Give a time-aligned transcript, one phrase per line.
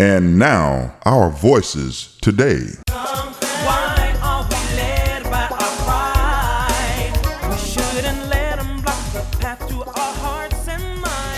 [0.00, 2.68] And now, our voices today.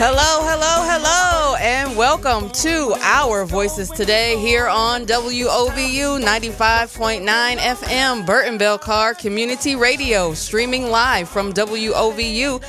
[0.04, 7.24] Hello, hello, hello, and welcome to our Voices Today here on WOVU 95.9
[7.56, 12.60] FM, Burten Bell Carr Community Radio, streaming live from WOVU.org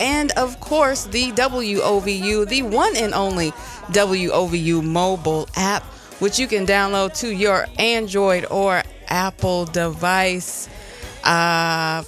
[0.00, 3.52] and, of course, the WOVU, the one and only
[3.92, 5.82] WOVU mobile app,
[6.20, 10.68] which you can download to your Android or Apple device.
[11.22, 12.02] Uh,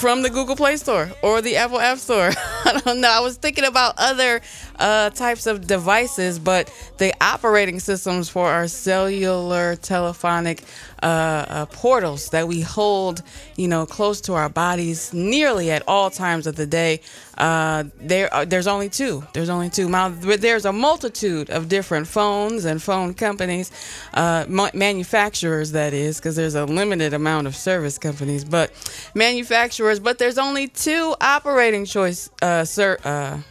[0.00, 2.30] from the Google Play Store or the Apple App Store.
[2.64, 3.10] I don't know.
[3.10, 4.40] I was thinking about other
[4.78, 10.64] uh, types of devices, but the operating systems for our cellular telephonic
[11.02, 13.22] uh, uh, portals that we hold,
[13.56, 17.00] you know, close to our bodies nearly at all times of the day.
[17.38, 19.24] Uh, there, are, there's only two.
[19.32, 19.88] There's only two.
[19.88, 23.70] Now, there's a multitude of different phones and phone companies,
[24.14, 28.70] uh, manufacturers, that is, because there's a limited amount of service companies, but
[29.14, 30.00] manufacturers.
[30.00, 33.42] But there's only two operating choice, uh, sir.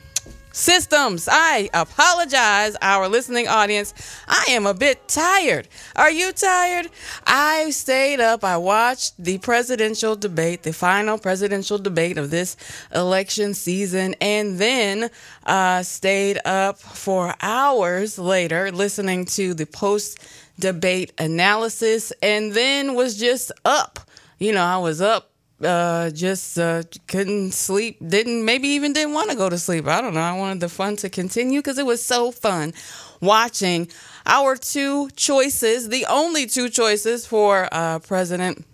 [0.52, 1.30] Systems.
[1.32, 3.94] I apologize, our listening audience.
[4.28, 5.68] I am a bit tired.
[5.96, 6.90] Are you tired?
[7.26, 8.44] I stayed up.
[8.44, 12.58] I watched the presidential debate, the final presidential debate of this
[12.94, 15.12] election season, and then
[15.46, 20.20] uh, stayed up for hours later listening to the post
[20.60, 24.00] debate analysis, and then was just up.
[24.40, 25.29] You know, I was up
[25.64, 27.98] uh, just uh, couldn't sleep.
[28.06, 29.88] Didn't maybe even didn't want to go to sleep.
[29.88, 30.22] I don't know.
[30.22, 32.74] I wanted the fun to continue because it was so fun
[33.22, 33.90] watching
[34.26, 38.66] our two choices, the only two choices for uh, president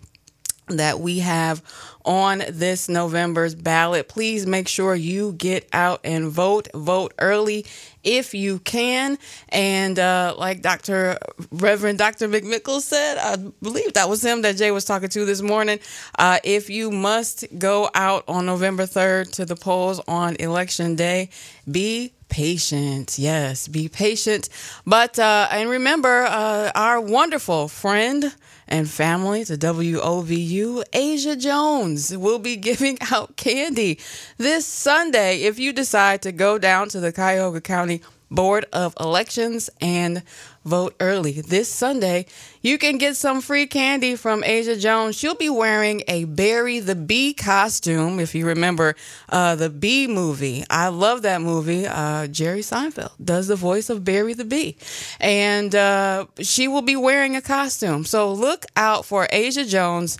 [0.68, 1.62] that we have
[2.04, 4.08] on this November's ballot.
[4.08, 6.68] Please make sure you get out and vote.
[6.74, 7.66] Vote early
[8.02, 9.18] if you can.
[9.48, 11.18] And uh, like Dr.
[11.50, 12.28] Reverend Dr.
[12.28, 15.80] McMickle said, I believe that was him that Jay was talking to this morning.
[16.18, 21.30] Uh, if you must go out on November 3rd to the polls on election day,
[21.70, 23.18] be patient.
[23.18, 24.48] Yes, be patient.
[24.86, 28.34] But, uh, and remember, uh, our wonderful friend,
[28.68, 33.98] and family to WOVU, Asia Jones will be giving out candy
[34.38, 39.70] this Sunday if you decide to go down to the Cuyahoga County Board of Elections
[39.80, 40.22] and
[40.66, 41.40] vote early.
[41.40, 42.26] This Sunday,
[42.60, 45.16] you can get some free candy from Asia Jones.
[45.16, 48.96] She'll be wearing a Barry the Bee costume, if you remember
[49.28, 50.64] uh, the Bee movie.
[50.68, 51.86] I love that movie.
[51.86, 54.76] Uh, Jerry Seinfeld does the voice of Barry the Bee.
[55.20, 58.04] And uh, she will be wearing a costume.
[58.04, 60.18] So look out for Asia Jones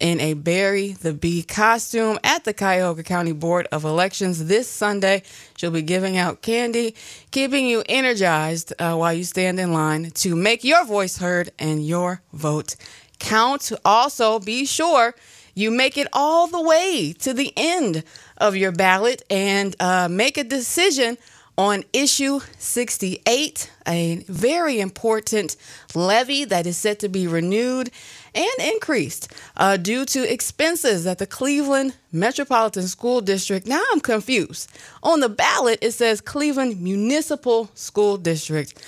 [0.00, 5.22] in a Barry the Bee costume at the Cuyahoga County Board of Elections this Sunday.
[5.56, 6.94] She'll be giving out candy,
[7.30, 11.86] keeping you energized uh, while you stand in line to make your voice heard and
[11.86, 12.76] your vote
[13.18, 13.72] count.
[13.84, 15.14] Also, be sure
[15.54, 18.04] you make it all the way to the end
[18.36, 21.18] of your ballot and uh, make a decision
[21.58, 25.56] on issue 68, a very important
[25.92, 27.90] levy that is set to be renewed
[28.32, 33.66] and increased uh, due to expenses at the Cleveland Metropolitan School District.
[33.66, 34.70] Now I'm confused.
[35.02, 38.80] On the ballot, it says Cleveland Municipal School District,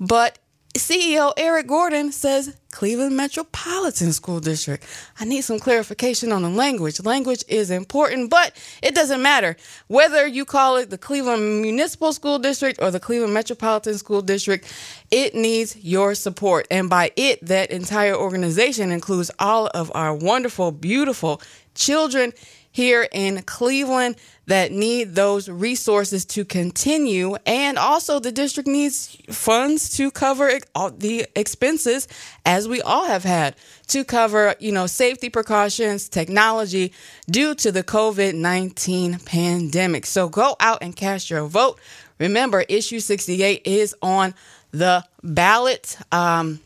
[0.00, 0.38] but
[0.74, 4.84] CEO Eric Gordon says Cleveland Metropolitan School District.
[5.20, 7.00] I need some clarification on the language.
[7.04, 8.52] Language is important, but
[8.82, 13.32] it doesn't matter whether you call it the Cleveland Municipal School District or the Cleveland
[13.32, 14.66] Metropolitan School District.
[15.12, 16.66] It needs your support.
[16.68, 21.40] And by it, that entire organization includes all of our wonderful, beautiful
[21.76, 22.32] children
[22.74, 27.36] here in Cleveland that need those resources to continue.
[27.46, 30.58] And also, the district needs funds to cover
[30.98, 32.08] the expenses,
[32.44, 33.54] as we all have had,
[33.86, 36.92] to cover, you know, safety precautions, technology
[37.30, 40.04] due to the COVID 19 pandemic.
[40.04, 41.78] So go out and cast your vote.
[42.18, 44.34] Remember, issue 68 is on
[44.72, 45.96] the ballot.
[46.10, 46.60] Um,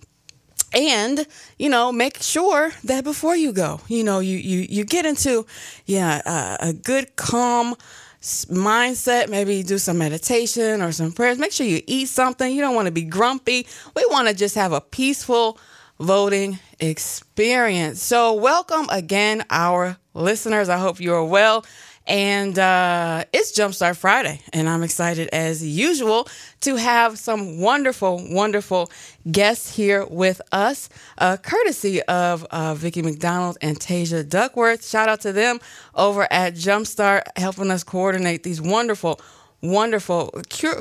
[0.72, 1.26] and
[1.58, 5.46] you know make sure that before you go you know you you you get into
[5.86, 7.74] yeah uh, a good calm
[8.20, 11.38] mindset maybe do some meditation or some prayers.
[11.38, 12.52] Make sure you eat something.
[12.52, 13.66] You don't want to be grumpy.
[13.94, 15.58] We want to just have a peaceful
[16.00, 18.02] voting experience.
[18.02, 20.68] So welcome again our listeners.
[20.68, 21.64] I hope you are well
[22.08, 26.26] and uh, it's Jumpstart Friday, and I'm excited as usual
[26.62, 28.90] to have some wonderful, wonderful
[29.31, 30.88] guests here with us,
[31.19, 34.87] uh, courtesy of uh, Vicki McDonald and Tasia Duckworth.
[34.87, 35.60] Shout out to them
[35.94, 39.20] over at Jumpstart, helping us coordinate these wonderful
[39.61, 40.31] wonderful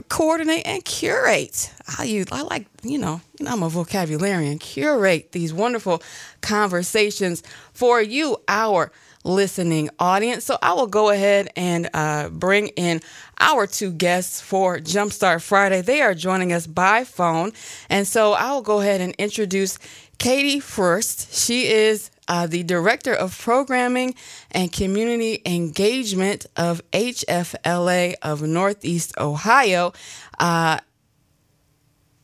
[0.08, 1.74] coordinate and curate.
[1.98, 4.60] I use I like you know I'm a vocabularian.
[4.60, 6.02] Curate these wonderful
[6.42, 7.42] conversations
[7.74, 8.92] for you, our
[9.28, 10.46] listening audience.
[10.46, 13.02] So I will go ahead and uh, bring in
[13.40, 15.82] our two guests for Jumpstart Friday.
[15.82, 17.52] They are joining us by phone,
[17.90, 19.78] and so I will go ahead and introduce
[20.18, 21.36] Katie first.
[21.36, 24.16] She is uh, the Director of Programming
[24.52, 29.94] and Community Engagement of HFLA of Northeast Ohio.
[30.40, 30.80] Uh,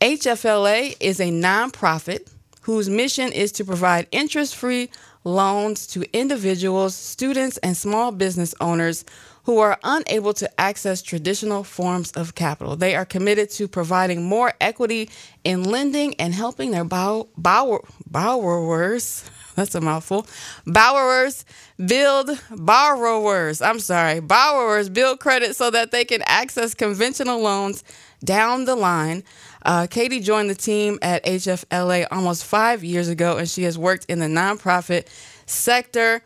[0.00, 2.30] HFLA is a nonprofit
[2.62, 4.90] whose mission is to provide interest free
[5.24, 9.04] loans to individuals, students, and small business owners
[9.44, 12.76] who are unable to access traditional forms of capital.
[12.76, 15.10] They are committed to providing more equity
[15.44, 19.28] in lending and helping their bow, bow, borrowers.
[19.54, 20.26] That's a mouthful.
[20.66, 21.44] Borrowers
[21.84, 23.62] build borrowers.
[23.62, 27.84] I'm sorry, borrowers build credit so that they can access conventional loans
[28.24, 29.22] down the line.
[29.64, 34.04] Uh, Katie joined the team at HFLA almost five years ago, and she has worked
[34.08, 35.06] in the nonprofit
[35.46, 36.22] sector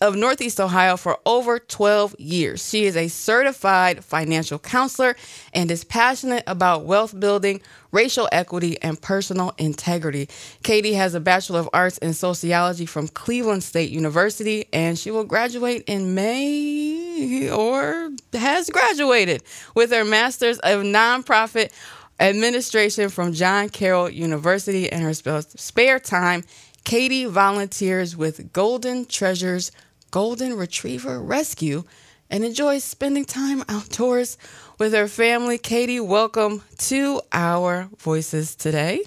[0.00, 2.66] of Northeast Ohio for over 12 years.
[2.66, 5.14] She is a certified financial counselor
[5.52, 7.60] and is passionate about wealth building,
[7.92, 10.28] racial equity, and personal integrity.
[10.62, 15.24] Katie has a Bachelor of Arts in Sociology from Cleveland State University, and she will
[15.24, 19.42] graduate in May or has graduated
[19.74, 21.72] with her Master's of Nonprofit
[22.18, 24.86] Administration from John Carroll University.
[24.86, 26.44] In her spare time,
[26.84, 29.70] Katie volunteers with Golden Treasures
[30.10, 31.84] golden retriever rescue
[32.30, 34.38] and enjoys spending time outdoors
[34.78, 35.58] with her family.
[35.58, 39.04] Katie, welcome to our Voices today.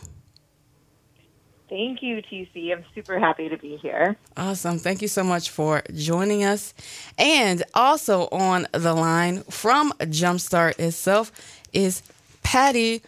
[1.69, 2.71] Thank you, TC.
[2.71, 4.15] I'm super happy to be here.
[4.37, 4.77] Awesome.
[4.77, 6.73] Thank you so much for joining us.
[7.17, 11.31] And also on the line from Jumpstart itself
[11.71, 12.03] is
[12.43, 13.01] Patty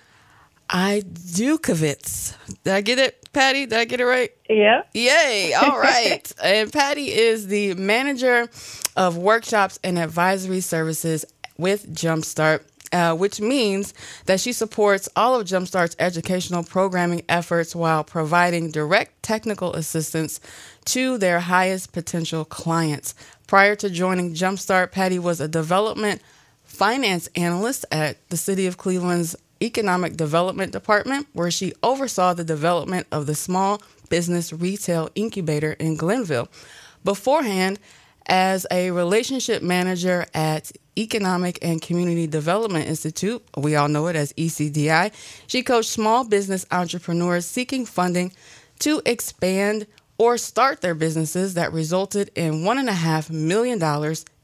[0.69, 2.35] Idukovitz.
[2.63, 3.65] Did I get it, Patty?
[3.65, 4.31] Did I get it right?
[4.49, 4.83] Yeah.
[4.93, 5.53] Yay.
[5.61, 6.31] All right.
[6.43, 8.49] and Patty is the manager
[8.95, 11.25] of workshops and advisory services
[11.57, 12.63] with Jumpstart.
[12.91, 13.93] Uh, which means
[14.25, 20.39] that she supports all of Jumpstart's educational programming efforts while providing direct technical assistance
[20.85, 23.13] to their highest potential clients.
[23.47, 26.21] Prior to joining Jumpstart, Patty was a development
[26.63, 33.07] finance analyst at the City of Cleveland's Economic Development Department, where she oversaw the development
[33.11, 36.49] of the Small Business Retail Incubator in Glenville.
[37.03, 37.79] Beforehand,
[38.27, 44.33] as a relationship manager at Economic and Community Development Institute, we all know it as
[44.33, 45.11] ECDI,
[45.47, 48.31] she coached small business entrepreneurs seeking funding
[48.79, 49.87] to expand
[50.17, 53.75] or start their businesses that resulted in $1.5 million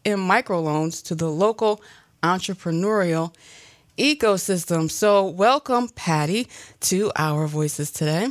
[0.03, 1.81] in microloans to the local
[2.21, 3.33] entrepreneurial
[4.01, 4.89] ecosystem.
[4.89, 6.47] So, welcome, Patty,
[6.81, 8.29] to our voices today.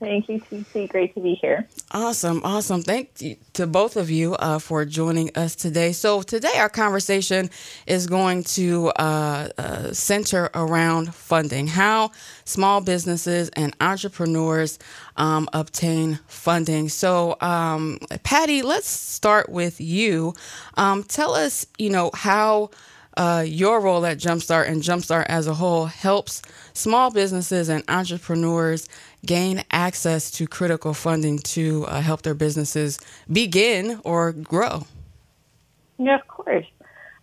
[0.00, 0.88] Thank you, TC.
[0.88, 1.66] Great to be here.
[1.92, 2.82] Awesome, awesome.
[2.82, 5.92] Thank you to both of you uh, for joining us today.
[5.92, 7.48] So, today our conversation
[7.86, 12.10] is going to uh, uh, center around funding, how
[12.44, 14.78] small businesses and entrepreneurs
[15.16, 16.88] um, obtain funding.
[16.88, 20.34] So, um, Patty, let's start with you.
[20.76, 22.70] Um, tell us, you know, how
[23.16, 26.42] uh, your role at Jumpstart and Jumpstart as a whole helps
[26.72, 28.88] small businesses and entrepreneurs
[29.24, 32.98] gain access to critical funding to uh, help their businesses
[33.30, 34.86] begin or grow.
[35.98, 36.66] Yeah, of course.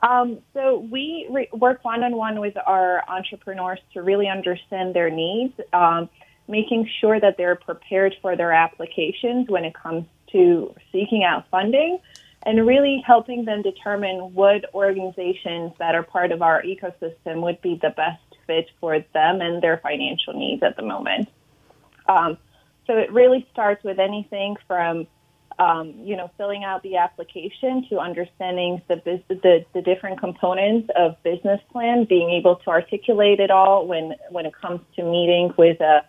[0.02, 5.12] Um, so we re- work one on one with our entrepreneurs to really understand their
[5.12, 6.10] needs, um,
[6.48, 12.00] making sure that they're prepared for their applications when it comes to seeking out funding
[12.44, 17.80] and really helping them determine what organizations that are part of our ecosystem would be
[17.82, 21.30] the best fit for them and their financial needs at the moment.
[22.08, 22.38] Um,
[22.88, 25.08] so it really starts with anything from
[25.60, 28.96] um, you know filling out the application to understanding the,
[29.30, 34.48] the the different components of business plan, being able to articulate it all when when
[34.48, 36.04] it comes to meeting with a,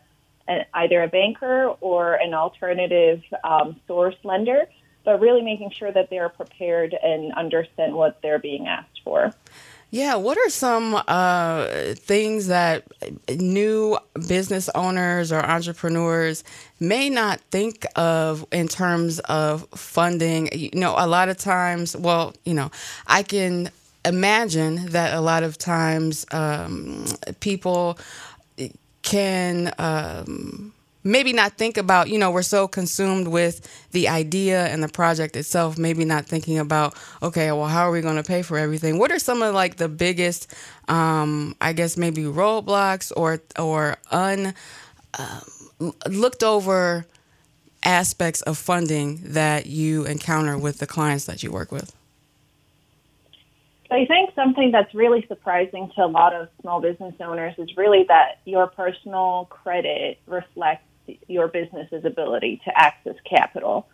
[0.74, 4.66] either a banker or an alternative um, source lender
[5.04, 9.32] but really making sure that they're prepared and understand what they're being asked for.
[9.94, 11.66] Yeah, what are some uh,
[11.97, 12.85] things that
[13.28, 16.44] new business owners or entrepreneurs
[16.80, 20.49] may not think of in terms of funding?
[20.50, 22.71] You know, a lot of times, well, you know,
[23.06, 23.68] I can
[24.02, 27.04] imagine that a lot of times um,
[27.40, 27.99] people
[29.02, 29.75] can.
[29.78, 30.73] Um,
[31.04, 35.37] maybe not think about, you know, we're so consumed with the idea and the project
[35.37, 38.99] itself, maybe not thinking about, okay, well, how are we going to pay for everything?
[38.99, 40.52] What are some of like the biggest,
[40.88, 44.54] um, I guess, maybe roadblocks or, or un,
[45.18, 45.40] uh,
[46.09, 47.06] looked over
[47.85, 51.94] aspects of funding that you encounter with the clients that you work with?
[53.90, 58.04] I think something that's really surprising to a lot of small business owners is really
[58.09, 60.87] that your personal credit reflects
[61.28, 63.88] your business's ability to access capital.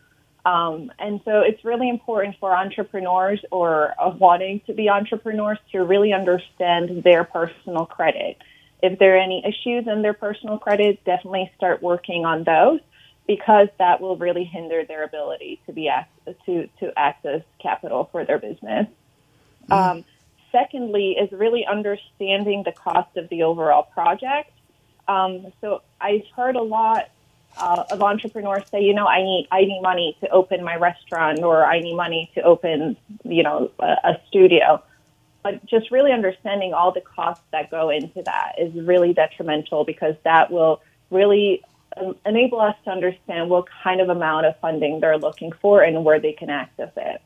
[0.44, 5.80] Um, and so it's really important for entrepreneurs or uh, wanting to be entrepreneurs to
[5.84, 8.38] really understand their personal credit.
[8.82, 12.80] If there are any issues in their personal credit, definitely start working on those
[13.26, 15.90] because that will really hinder their ability to be
[16.46, 18.86] to to access capital for their business.
[19.68, 19.72] Mm-hmm.
[19.72, 20.04] Um,
[20.50, 24.50] secondly, is really understanding the cost of the overall project.
[25.08, 27.10] Um, so I've heard a lot
[27.56, 31.42] uh, of entrepreneurs say, you know, I need I need money to open my restaurant,
[31.42, 34.82] or I need money to open, you know, a, a studio.
[35.42, 40.14] But just really understanding all the costs that go into that is really detrimental because
[40.24, 41.62] that will really
[41.96, 46.04] um, enable us to understand what kind of amount of funding they're looking for and
[46.04, 47.22] where they can access it.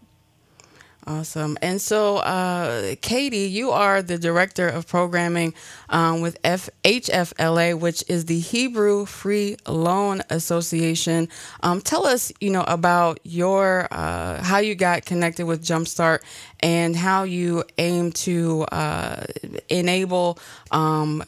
[1.05, 1.59] Awesome.
[1.61, 5.53] And so, uh, Katie, you are the director of programming
[5.89, 11.29] um, with F- HFLA, which is the Hebrew Free Loan Association.
[11.61, 16.21] Um, tell us, you know, about your uh, how you got connected with Jumpstart
[16.61, 19.25] and how you aim to uh,
[19.69, 20.39] enable
[20.71, 21.25] um,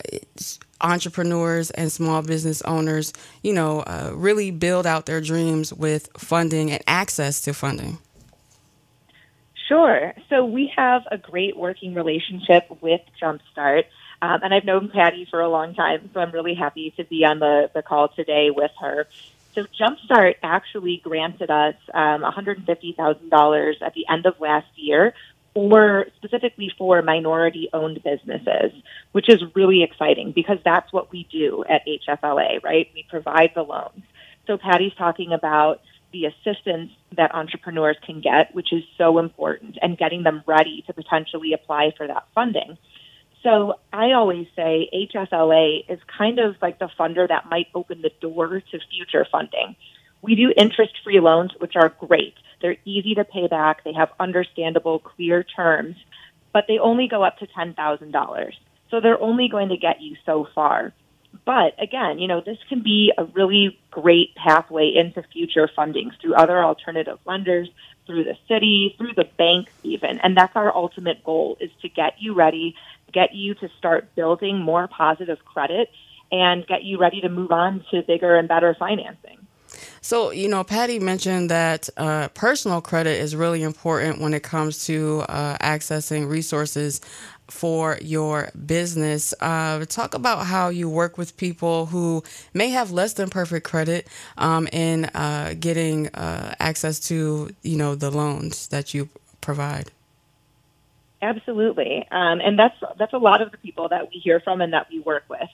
[0.80, 3.12] entrepreneurs and small business owners,
[3.42, 7.98] you know, uh, really build out their dreams with funding and access to funding.
[9.68, 10.12] Sure.
[10.28, 13.84] So we have a great working relationship with Jumpstart.
[14.20, 17.24] Um, and I've known Patty for a long time, so I'm really happy to be
[17.24, 19.06] on the, the call today with her.
[19.54, 25.14] So Jumpstart actually granted us um, $150,000 at the end of last year
[25.54, 28.72] for specifically for minority owned businesses,
[29.12, 32.90] which is really exciting because that's what we do at HFLA, right?
[32.94, 34.02] We provide the loans.
[34.46, 35.80] So Patty's talking about
[36.14, 40.92] the assistance that entrepreneurs can get, which is so important, and getting them ready to
[40.94, 42.78] potentially apply for that funding.
[43.42, 48.12] So I always say HFLA is kind of like the funder that might open the
[48.20, 49.74] door to future funding.
[50.22, 52.34] We do interest free loans, which are great.
[52.62, 55.96] They're easy to pay back, they have understandable, clear terms,
[56.52, 58.52] but they only go up to $10,000.
[58.90, 60.94] So they're only going to get you so far.
[61.44, 66.34] But again, you know, this can be a really great pathway into future fundings through
[66.34, 67.68] other alternative lenders,
[68.06, 70.18] through the city, through the banks even.
[70.20, 72.74] And that's our ultimate goal is to get you ready,
[73.12, 75.90] get you to start building more positive credit
[76.30, 79.38] and get you ready to move on to bigger and better financing.
[80.00, 84.84] So, you know, Patty mentioned that uh, personal credit is really important when it comes
[84.86, 87.00] to uh, accessing resources
[87.48, 89.34] for your business.
[89.40, 92.22] Uh, talk about how you work with people who
[92.52, 94.08] may have less than perfect credit
[94.38, 99.08] um, in uh, getting uh, access to, you know, the loans that you
[99.40, 99.90] provide.
[101.22, 104.74] Absolutely, um, and that's that's a lot of the people that we hear from and
[104.74, 105.48] that we work with.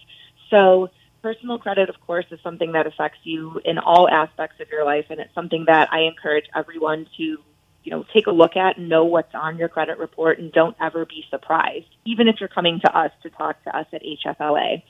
[0.49, 0.91] So
[1.23, 5.07] personal credit, of course, is something that affects you in all aspects of your life,
[5.11, 7.39] and it's something that I encourage everyone to,
[7.83, 11.05] you know, take a look at know what's on your credit report, and don't ever
[11.05, 14.83] be surprised, even if you're coming to us to talk to us at HFLA.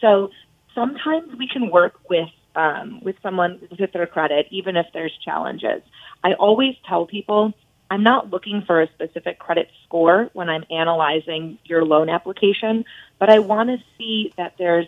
[0.00, 0.30] So
[0.74, 5.82] sometimes we can work with um, with someone with their credit, even if there's challenges.
[6.24, 7.54] I always tell people
[7.90, 12.84] I'm not looking for a specific credit score when I'm analyzing your loan application,
[13.18, 14.86] but I want to see that there's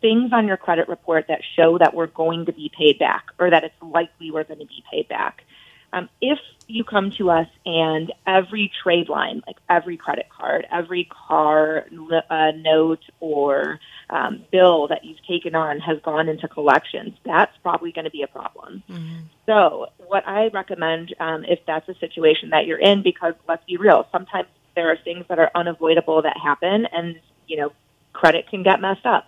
[0.00, 3.50] things on your credit report that show that we're going to be paid back or
[3.50, 5.44] that it's likely we're going to be paid back.
[5.92, 11.08] Um, if you come to us and every trade line, like every credit card, every
[11.28, 11.86] car
[12.30, 13.80] uh, note or
[14.10, 18.22] um, bill that you've taken on has gone into collections, that's probably going to be
[18.22, 18.82] a problem.
[18.88, 19.20] Mm-hmm.
[19.46, 23.78] So, what I recommend, um, if that's a situation that you're in, because let's be
[23.78, 27.72] real, sometimes there are things that are unavoidable that happen, and you know,
[28.12, 29.26] credit can get messed up.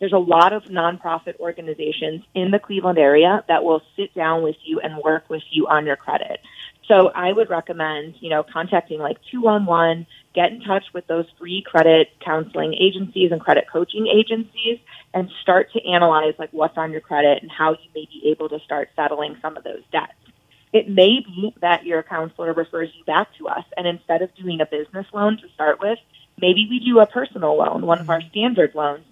[0.00, 4.56] There's a lot of nonprofit organizations in the Cleveland area that will sit down with
[4.64, 6.40] you and work with you on your credit.
[6.88, 11.62] So I would recommend, you know, contacting like 211, get in touch with those free
[11.64, 14.78] credit counseling agencies and credit coaching agencies
[15.12, 18.48] and start to analyze like what's on your credit and how you may be able
[18.48, 20.14] to start settling some of those debts.
[20.72, 24.60] It may be that your counselor refers you back to us and instead of doing
[24.60, 25.98] a business loan to start with,
[26.40, 28.30] maybe we do a personal loan, one of our mm-hmm.
[28.30, 29.04] standard loans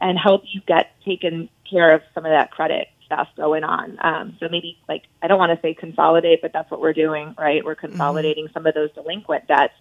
[0.00, 3.98] and help you get taken care of some of that credit stuff going on.
[4.02, 7.34] Um, so maybe like I don't want to say consolidate, but that's what we're doing,
[7.38, 7.64] right?
[7.64, 9.74] We're consolidating some of those delinquent debts,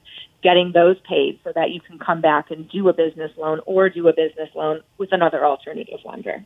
[0.43, 3.89] getting those paid so that you can come back and do a business loan or
[3.89, 6.45] do a business loan with another alternative lender.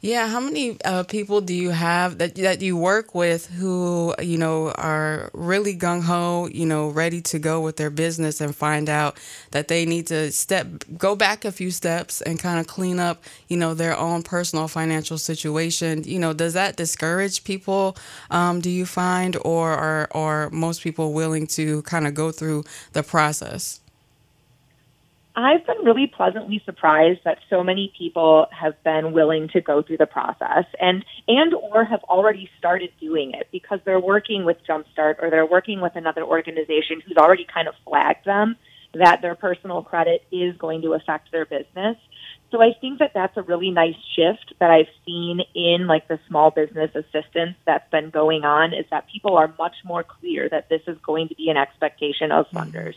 [0.00, 4.36] Yeah, how many uh, people do you have that that you work with who you
[4.36, 8.88] know are really gung ho, you know, ready to go with their business and find
[8.90, 9.18] out
[9.52, 10.66] that they need to step
[10.98, 14.68] go back a few steps and kind of clean up, you know, their own personal
[14.68, 16.04] financial situation.
[16.04, 17.96] You know, does that discourage people?
[18.30, 22.64] Um, do you find, or are or most people willing to kind of go through
[22.92, 23.80] the process?
[25.36, 29.96] I've been really pleasantly surprised that so many people have been willing to go through
[29.96, 35.16] the process and and or have already started doing it because they're working with Jumpstart
[35.20, 38.56] or they're working with another organization who's already kind of flagged them
[38.94, 41.96] that their personal credit is going to affect their business.
[42.52, 46.20] So I think that that's a really nice shift that I've seen in like the
[46.28, 50.68] small business assistance that's been going on is that people are much more clear that
[50.68, 52.58] this is going to be an expectation of mm-hmm.
[52.58, 52.94] funders.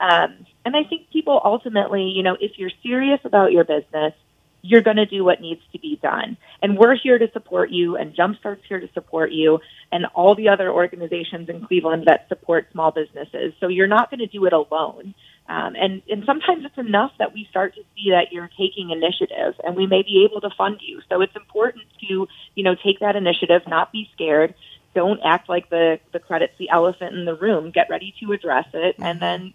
[0.00, 4.14] Um, and I think people ultimately, you know, if you're serious about your business,
[4.62, 6.36] you're going to do what needs to be done.
[6.62, 9.58] And we're here to support you, and Jumpstart's here to support you,
[9.90, 13.54] and all the other organizations in Cleveland that support small businesses.
[13.58, 15.14] So you're not going to do it alone.
[15.48, 19.60] Um, and, and sometimes it's enough that we start to see that you're taking initiative,
[19.64, 21.00] and we may be able to fund you.
[21.10, 24.54] So it's important to, you know, take that initiative, not be scared.
[24.94, 27.72] Don't act like the, the credit's the elephant in the room.
[27.72, 29.54] Get ready to address it, and then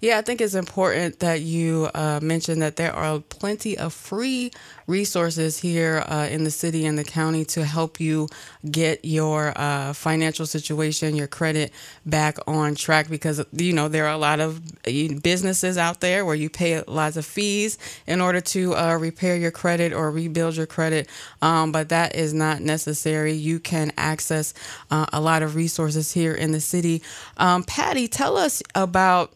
[0.00, 4.52] Yeah, I think it's important that you uh, mention that there are plenty of free
[4.86, 8.28] resources here uh, in the city and the county to help you
[8.70, 11.72] get your uh, financial situation, your credit
[12.06, 14.90] back on track because, you know, there are a lot of uh,
[15.20, 17.76] businesses out there where you pay lots of fees
[18.06, 21.08] in order to uh, repair your credit or rebuild your credit.
[21.42, 23.32] Um, but that is not necessary.
[23.32, 24.54] You can access
[24.92, 27.02] uh, a lot of resources here in the city.
[27.36, 29.32] Um, Patty, tell us about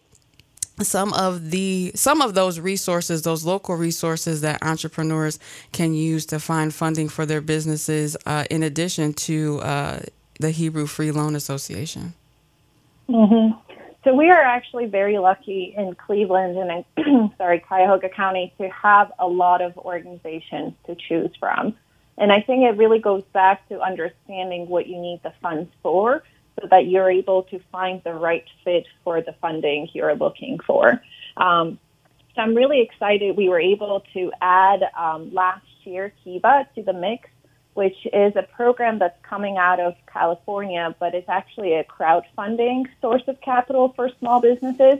[0.84, 5.38] some of the some of those resources those local resources that entrepreneurs
[5.72, 10.00] can use to find funding for their businesses uh, in addition to uh,
[10.40, 12.14] the hebrew free loan association
[13.08, 13.58] Mm-hmm.
[14.04, 19.12] So we are actually very lucky in Cleveland and in, sorry, Cuyahoga County to have
[19.18, 21.76] a lot of organizations to choose from.
[22.18, 26.22] And I think it really goes back to understanding what you need the funds for
[26.60, 31.02] so that you're able to find the right fit for the funding you're looking for.
[31.36, 31.78] Um,
[32.34, 36.92] so I'm really excited we were able to add um, last year Kiva to the
[36.92, 37.28] mix,
[37.74, 43.22] which is a program that's coming out of California, but it's actually a crowdfunding source
[43.26, 44.98] of capital for small businesses.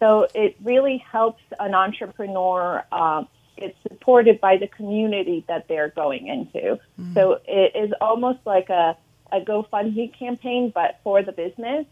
[0.00, 2.84] So it really helps an entrepreneur.
[2.92, 6.78] Um, it's supported by the community that they're going into.
[7.14, 8.96] So it is almost like a
[9.32, 11.86] a GoFundMe campaign, but for the business.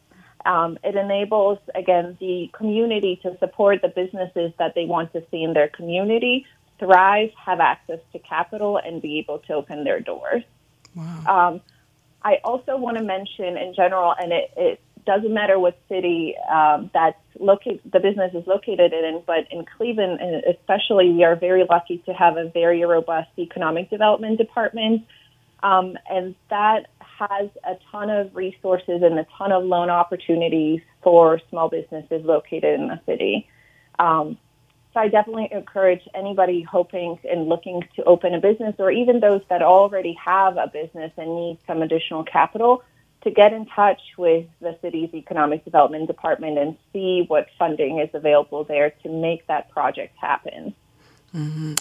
[0.46, 5.42] Um, it enables, again, the community to support the businesses that they want to see
[5.42, 6.46] in their community
[6.78, 10.42] thrive, have access to capital, and be able to open their doors.
[11.26, 11.60] Um,
[12.22, 16.90] I also want to mention in general, and it, it doesn't matter what city um,
[16.92, 21.98] that's locate the business is located in, but in Cleveland, especially, we are very lucky
[22.06, 25.04] to have a very robust economic development department,
[25.64, 31.40] um, and that has a ton of resources and a ton of loan opportunities for
[31.48, 33.48] small businesses located in the city.
[33.98, 34.36] Um,
[34.92, 39.40] so I definitely encourage anybody hoping and looking to open a business, or even those
[39.48, 42.84] that already have a business and need some additional capital,
[43.22, 48.10] to get in touch with the city's economic development department and see what funding is
[48.12, 50.74] available there to make that project happen.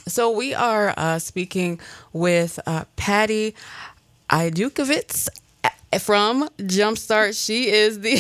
[0.08, 1.80] So we are uh, speaking
[2.12, 3.56] with uh, patty
[4.30, 5.30] Idukovitz
[6.00, 7.44] from Jumpstart.
[7.44, 8.18] She is the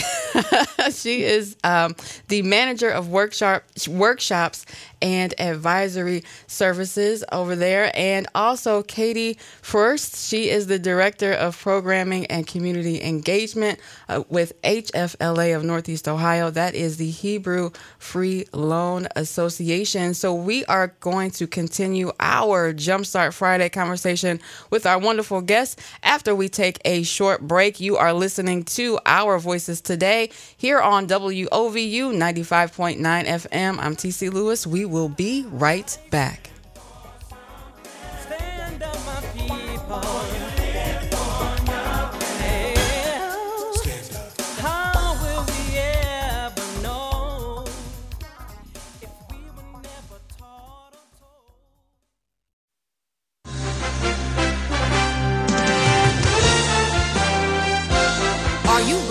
[0.92, 1.96] she is um,
[2.28, 4.66] the manager of workshop workshops
[5.02, 10.30] and advisory services over there, and also Katie First.
[10.30, 16.50] She is the director of programming and community engagement uh, with HFLA of Northeast Ohio.
[16.50, 20.14] That is the Hebrew Free Loan Association.
[20.14, 26.34] So we are going to continue our Jumpstart Friday conversation with our wonderful guests after
[26.34, 27.63] we take a short break.
[27.64, 33.78] You are listening to Our Voices Today here on WOVU 95.9 FM.
[33.80, 34.68] I'm TC Lewis.
[34.68, 36.50] We will be right back.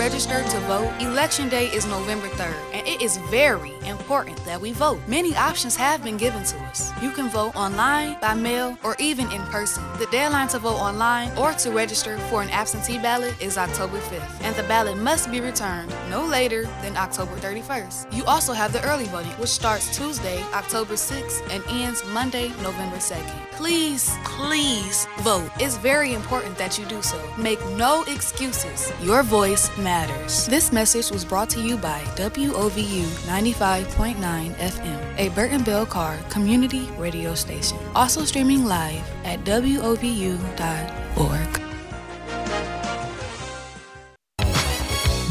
[0.02, 4.98] Election Day is November 3rd, and it is very important that we vote.
[5.06, 6.90] Many options have been given to us.
[7.00, 9.84] You can vote online, by mail, or even in person.
[9.98, 14.42] The deadline to vote online or to register for an absentee ballot is October 5th,
[14.42, 18.12] and the ballot must be returned no later than October 31st.
[18.12, 22.96] You also have the early voting, which starts Tuesday, October 6th, and ends Monday, November
[22.96, 23.52] 2nd.
[23.52, 25.48] Please, please vote.
[25.60, 27.22] It's very important that you do so.
[27.38, 28.92] Make no excuses.
[29.00, 29.91] Your voice matters.
[30.46, 36.88] This message was brought to you by WOVU 95.9 FM, a Burten Bell Carr community
[36.98, 37.78] radio station.
[37.94, 40.42] Also streaming live at WOVU.org.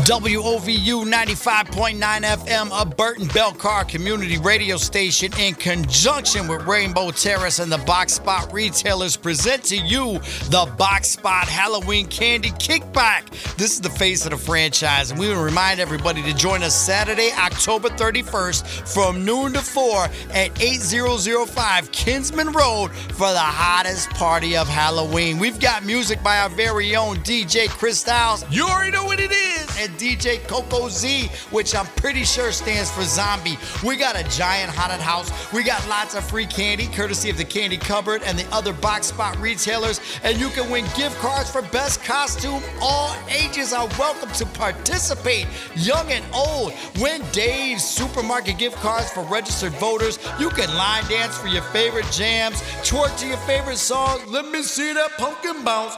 [0.05, 7.59] WOVU 95.9 FM, a Burten Bell Carr community radio station, in conjunction with Rainbow Terrace
[7.59, 10.13] and the Box Spot retailers, present to you
[10.49, 13.29] the Box Spot Halloween Candy Kickback.
[13.57, 16.63] This is the face of the franchise, and we want to remind everybody to join
[16.63, 24.09] us Saturday, October 31st from noon to 4 at 8005 Kinsman Road for the hottest
[24.09, 25.37] party of Halloween.
[25.37, 28.43] We've got music by our very own DJ Chris Styles.
[28.49, 29.90] You already know what it is.
[29.97, 33.57] DJ Coco Z, which I'm pretty sure stands for zombie.
[33.85, 35.31] We got a giant haunted house.
[35.53, 39.07] We got lots of free candy, courtesy of the Candy Cupboard and the other box
[39.07, 39.99] spot retailers.
[40.23, 42.61] And you can win gift cards for best costume.
[42.81, 46.73] All ages are welcome to participate, young and old.
[46.99, 50.19] Win Dave's supermarket gift cards for registered voters.
[50.39, 54.25] You can line dance for your favorite jams, twerk to your favorite songs.
[54.27, 55.95] Let me see that pumpkin bounce.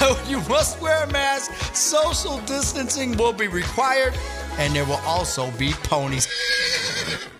[0.28, 1.52] you must wear a mask.
[1.74, 4.14] Social distancing will be required,
[4.58, 6.28] and there will also be ponies.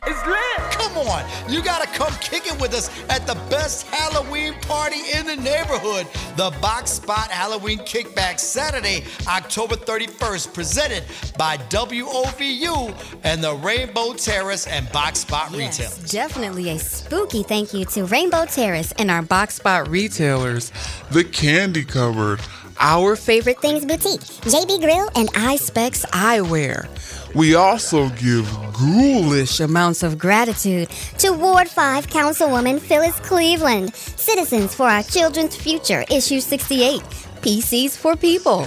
[0.06, 0.70] It's lit.
[0.72, 5.26] Come on, you gotta come kick it with us at the best Halloween party in
[5.26, 6.06] the neighborhood.
[6.36, 11.04] The Box Spot Halloween Kickback Saturday, October 31st, presented
[11.36, 15.90] by WOVU and the Rainbow Terrace and Box Spot Retail.
[16.06, 20.72] Definitely a spooky thank you to Rainbow Terrace and our Box Spot retailers,
[21.10, 22.40] the Candy Cupboard,
[22.80, 26.88] our favorite things boutique, JB Grill and iSpecs Eyewear.
[27.34, 30.88] We also give ghoulish amounts of gratitude
[31.18, 37.02] to Ward 5 Councilwoman Phyllis Cleveland, Citizens for Our Children's Future, Issue 68,
[37.42, 38.66] PCs for People,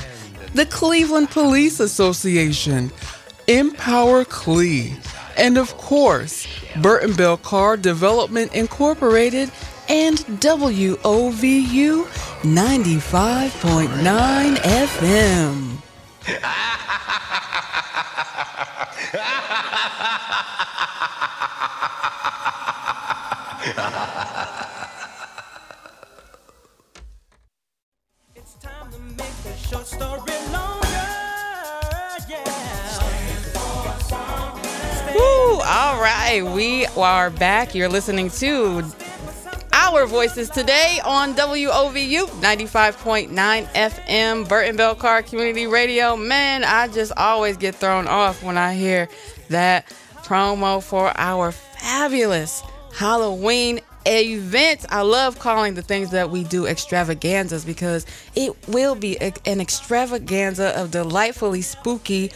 [0.53, 2.91] the Cleveland Police Association,
[3.47, 4.95] Empower Clee,
[5.35, 9.51] and of course, Burten Bell Carr Development Incorporated
[9.89, 12.05] and WOVU
[12.43, 15.77] 95.9 FM.
[28.35, 30.87] it's time to make the short story longer.
[32.27, 32.43] Yeah.
[35.15, 35.61] Woo!
[35.61, 37.73] All right, we are back.
[37.73, 38.81] You're listening to
[39.83, 46.15] our voices today on WOVU 95.9 FM, Burten Bell Carr Community Radio.
[46.15, 49.09] Man, I just always get thrown off when I hear
[49.49, 49.85] that
[50.23, 52.63] promo for our fabulous
[52.95, 54.85] Halloween event.
[54.89, 59.59] I love calling the things that we do extravaganzas because it will be a, an
[59.59, 62.31] extravaganza of delightfully spooky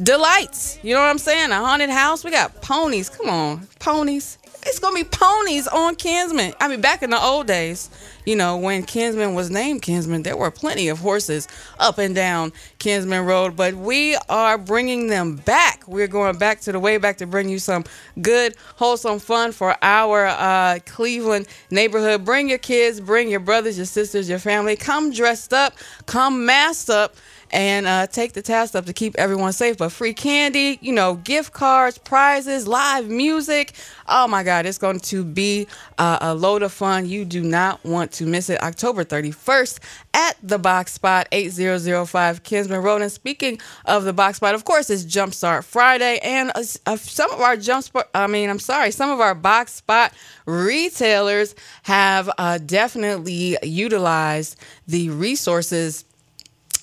[0.00, 0.78] delights.
[0.84, 1.50] You know what I'm saying?
[1.50, 2.22] A haunted house.
[2.22, 3.08] We got ponies.
[3.08, 6.54] Come on, ponies it's gonna be ponies on Kinsman.
[6.60, 7.90] I mean, back in the old days,
[8.24, 11.46] you know, when Kinsman was named Kinsman, there were plenty of horses
[11.78, 15.86] up and down Kinsman Road, but we are bringing them back.
[15.86, 17.84] We're going back to the way back to bring you some
[18.22, 22.24] good, wholesome fun for our uh, Cleveland neighborhood.
[22.24, 24.76] Bring your kids, bring your brothers, your sisters, your family.
[24.76, 25.74] Come dressed up,
[26.06, 27.16] come masked up
[27.50, 29.78] and uh, take the task up to keep everyone safe.
[29.78, 33.72] But free candy, you know, gift cards, prizes, live music.
[34.08, 35.66] Oh my God, it's going to be
[35.98, 37.06] uh, a load of fun.
[37.06, 38.62] You do not want to miss it.
[38.62, 39.78] October 31st
[40.14, 43.02] at the Box Spot, 8005 Kinsman Road.
[43.02, 46.18] And speaking of the Box Spot, of course, it's Jumpstart Friday.
[46.22, 49.74] And uh, uh some of our Jumpstart, I mean, I'm sorry, some of our Box
[49.74, 50.12] Spot
[50.46, 51.54] retailers
[51.84, 56.04] have uh, definitely utilized the resources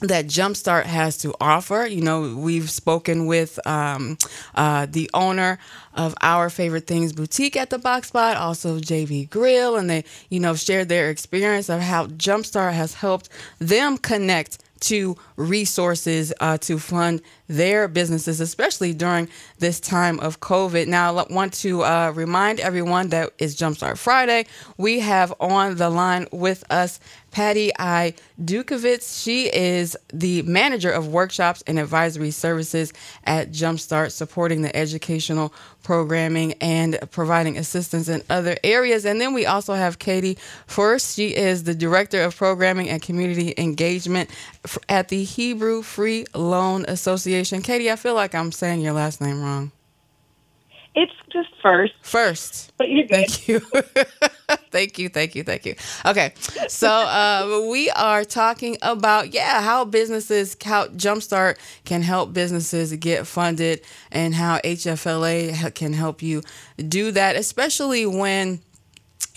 [0.02, 1.86] that Jumpstart has to offer.
[1.86, 4.18] You know, we've spoken with um,
[4.56, 5.60] uh, the owner
[5.94, 10.40] of our favorite things boutique at the Box Spot, also JV Grill, and they, you
[10.40, 16.78] know, shared their experience of how Jumpstart has helped them connect to resources uh, to
[16.80, 20.88] fund their businesses, especially during this time of COVID.
[20.88, 24.46] Now, I want to uh, remind everyone that it's Jumpstart Friday.
[24.78, 27.00] We have on the line with us
[27.32, 28.14] Patty I.
[28.44, 29.24] Dukovitz.
[29.24, 36.54] She is the manager of workshops and advisory services at Jumpstart, supporting the educational programming
[36.62, 39.06] and providing assistance in other areas.
[39.06, 41.16] And then we also have Katie First.
[41.16, 44.30] She is the director of programming and community engagement
[44.90, 47.62] at the Hebrew Free Loan Association.
[47.62, 49.72] Katie, I feel like I'm saying your last name wrong.
[50.94, 52.74] It's just first, First.
[52.78, 53.30] but you're good.
[53.30, 53.60] Thank you.
[54.72, 55.08] thank you.
[55.08, 55.44] Thank you.
[55.44, 55.76] Thank you.
[56.06, 56.34] Okay.
[56.68, 63.26] So uh, we are talking about, yeah, how businesses, how Jumpstart can help businesses get
[63.26, 66.42] funded and how HFLA can help you
[66.90, 68.60] do that, especially when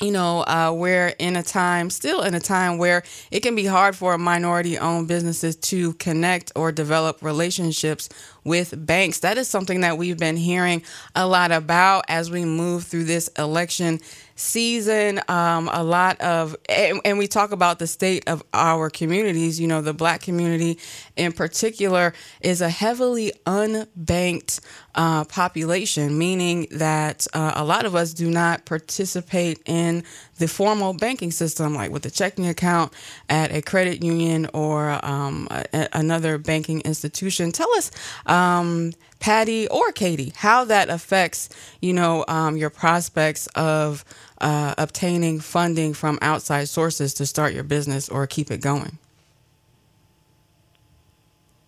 [0.00, 3.64] you know, uh, we're in a time, still in a time where it can be
[3.64, 8.08] hard for minority owned businesses to connect or develop relationships
[8.44, 9.20] with banks.
[9.20, 10.82] That is something that we've been hearing
[11.14, 14.00] a lot about as we move through this election
[14.36, 15.20] season.
[15.28, 19.60] Um, a lot of, and, and we talk about the state of our communities.
[19.60, 20.78] You know, the black community
[21.16, 24.60] in particular is a heavily unbanked
[24.94, 30.04] uh, population, meaning that uh, a lot of us do not participate in
[30.38, 32.92] the formal banking system, like with a checking account
[33.28, 37.52] at a credit union or um, a- another banking institution.
[37.52, 37.90] Tell us,
[38.26, 38.92] um,
[39.24, 41.48] Patty or Katie, how that affects,
[41.80, 44.04] you know, um, your prospects of
[44.42, 48.98] uh, obtaining funding from outside sources to start your business or keep it going.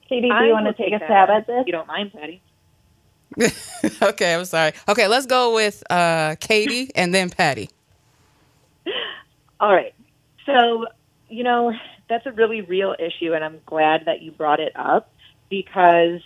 [0.07, 1.64] Katie, do I you want to will take a stab at this?
[1.64, 2.42] You don't mind, Patty.
[4.03, 4.73] okay, I'm sorry.
[4.87, 7.71] Okay, let's go with uh, Katie and then Patty.
[9.61, 9.95] All right.
[10.45, 10.88] So,
[11.31, 11.73] you know,
[12.11, 15.11] that's a really real issue, and I'm glad that you brought it up
[15.49, 16.21] because,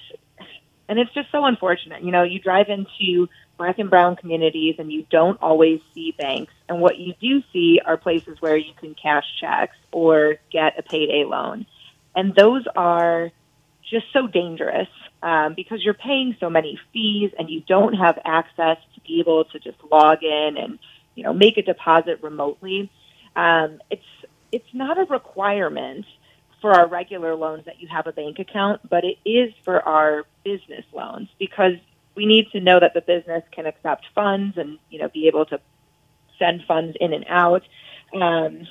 [0.90, 2.02] and it's just so unfortunate.
[2.02, 6.52] You know, you drive into black and brown communities and you don't always see banks.
[6.68, 10.82] And what you do see are places where you can cash checks or get a
[10.82, 11.66] payday loan.
[12.16, 13.30] And those are
[13.88, 14.88] just so dangerous
[15.22, 19.44] um, because you're paying so many fees and you don't have access to be able
[19.44, 20.80] to just log in and
[21.14, 22.90] you know make a deposit remotely.
[23.36, 24.02] Um, it's
[24.50, 26.04] it's not a requirement
[26.60, 30.24] for our regular loans that you have a bank account, but it is for our
[30.44, 31.74] business loans because
[32.14, 35.46] we need to know that the business can accept funds and you know be able
[35.46, 35.60] to
[36.38, 37.62] send funds in and out.
[38.14, 38.66] Um,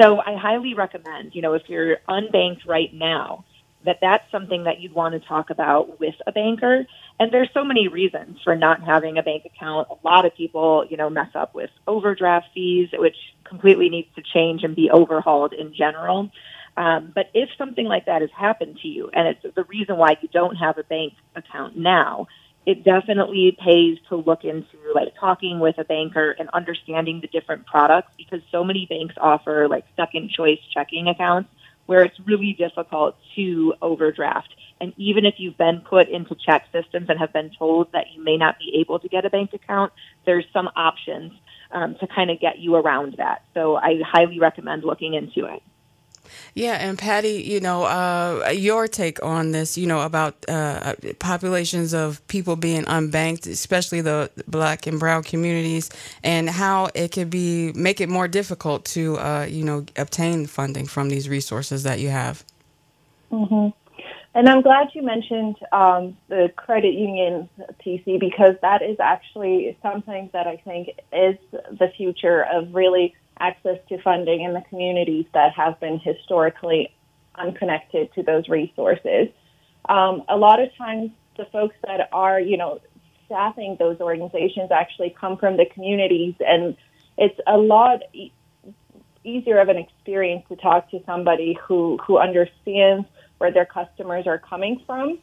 [0.00, 3.44] so I highly recommend, you know, if you're unbanked right now,
[3.84, 6.86] that that's something that you'd want to talk about with a banker.
[7.20, 9.88] And there's so many reasons for not having a bank account.
[9.90, 14.22] A lot of people, you know, mess up with overdraft fees, which completely needs to
[14.22, 16.30] change and be overhauled in general.
[16.76, 20.16] Um, but if something like that has happened to you, and it's the reason why
[20.20, 22.26] you don't have a bank account now,
[22.66, 27.66] it definitely pays to look into like talking with a banker and understanding the different
[27.66, 31.50] products because so many banks offer like second choice checking accounts
[31.86, 34.54] where it's really difficult to overdraft.
[34.80, 38.36] And even if you've been put into ChexSystems and have been told that you may
[38.38, 39.92] not be able to get a bank account,
[40.24, 41.32] there's some options
[41.70, 43.42] um, to kind of get you around that.
[43.52, 45.62] So I highly recommend looking into it.
[46.54, 51.92] Yeah, and Patty, you know, uh, your take on this, you know, about uh, populations
[51.92, 55.90] of people being unbanked, especially the black and brown communities,
[56.22, 60.86] and how it could be make it more difficult to, uh, you know, obtain funding
[60.86, 62.44] from these resources that you have.
[63.30, 63.68] hmm
[64.34, 67.48] And I'm glad you mentioned um, the credit union
[67.84, 73.78] TC because that is actually something that I think is the future of really access
[73.88, 76.94] to funding in the communities that have been historically
[77.36, 79.28] unconnected to those resources.
[79.88, 82.80] Um, a lot of times, the folks that are, you know,
[83.26, 86.76] staffing those organizations actually come from the communities, and
[87.18, 88.32] it's a lot e-
[89.24, 93.06] easier of an experience to talk to somebody who who understands
[93.38, 95.18] where their customers are coming from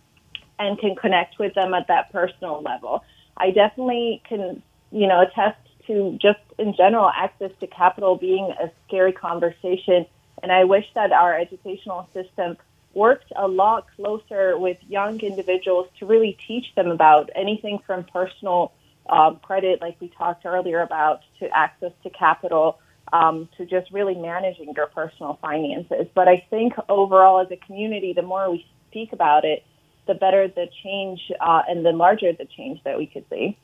[0.60, 3.04] and can connect with them at that personal level.
[3.38, 8.72] I definitely can, you know, attest to just in general access to capital being a
[8.88, 10.06] scary conversation.
[10.44, 12.58] And I wish that our educational system
[12.94, 18.74] worked a lot closer with young individuals to really teach them about anything from personal
[19.10, 22.80] um, credit, like we talked earlier about, to access to capital,
[23.14, 26.08] um, to just really managing your personal finances.
[26.14, 29.64] But I think overall, as a community, the more we speak about it,
[30.08, 33.58] the better the change uh, and the larger the change that we could see.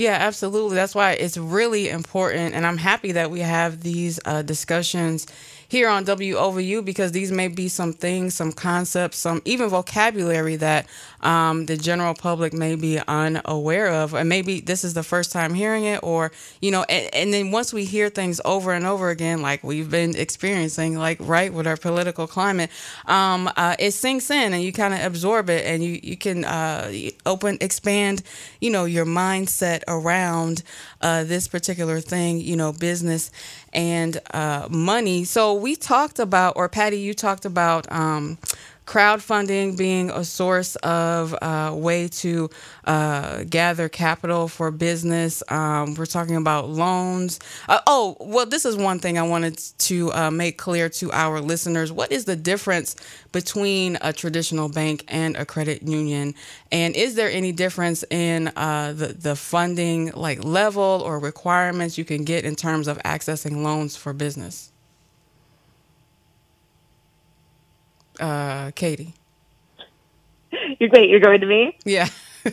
[0.00, 0.76] Yeah, absolutely.
[0.76, 2.54] That's why it's really important.
[2.54, 5.26] And I'm happy that we have these uh, discussions
[5.68, 10.86] here on WOVU because these may be some things, some concepts, some even vocabulary that
[11.22, 15.54] um, the general public may be unaware of, and maybe this is the first time
[15.54, 19.10] hearing it, or you know, and, and then once we hear things over and over
[19.10, 22.70] again, like we've been experiencing, like right with our political climate,
[23.06, 26.44] um, uh, it sinks in, and you kind of absorb it, and you you can
[26.44, 26.90] uh,
[27.26, 28.22] open expand,
[28.60, 30.62] you know, your mindset around
[31.00, 33.30] uh, this particular thing, you know, business
[33.72, 35.24] and uh, money.
[35.24, 37.90] So we talked about, or Patty, you talked about.
[37.92, 38.38] Um,
[38.90, 42.50] crowdfunding being a source of uh, way to
[42.86, 45.44] uh, gather capital for business.
[45.48, 47.38] Um, we're talking about loans.
[47.68, 51.40] Uh, oh, well, this is one thing I wanted to uh, make clear to our
[51.40, 51.92] listeners.
[51.92, 52.96] What is the difference
[53.30, 56.34] between a traditional bank and a credit union?
[56.72, 62.04] And is there any difference in uh, the, the funding like level or requirements you
[62.04, 64.72] can get in terms of accessing loans for business?
[68.20, 69.14] Uh, Katie.
[70.78, 71.10] You're great.
[71.10, 71.76] You're going to me?
[71.84, 72.08] Yeah.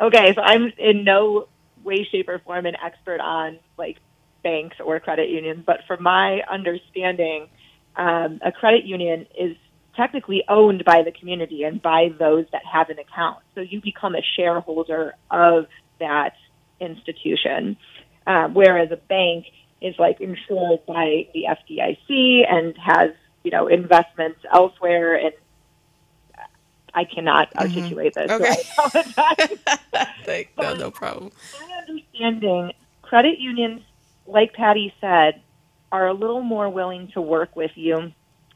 [0.00, 1.48] okay, so I'm in no
[1.82, 3.98] way, shape, or form an expert on like
[4.42, 7.48] banks or credit unions, but from my understanding,
[7.96, 9.56] um, a credit union is
[9.96, 13.38] technically owned by the community and by those that have an account.
[13.54, 15.66] So you become a shareholder of
[16.00, 16.34] that
[16.80, 17.76] institution,
[18.26, 19.46] uh, whereas a bank
[19.80, 23.10] is like insured by the FDIC and has
[23.44, 25.32] you know investments elsewhere and
[26.94, 28.30] I cannot articulate this.
[28.30, 28.52] Okay.
[28.54, 29.58] So I apologize.
[30.58, 31.30] No, no problem.
[31.60, 33.82] my understanding, credit unions,
[34.26, 35.42] like Patty said,
[35.92, 38.12] are a little more willing to work with you.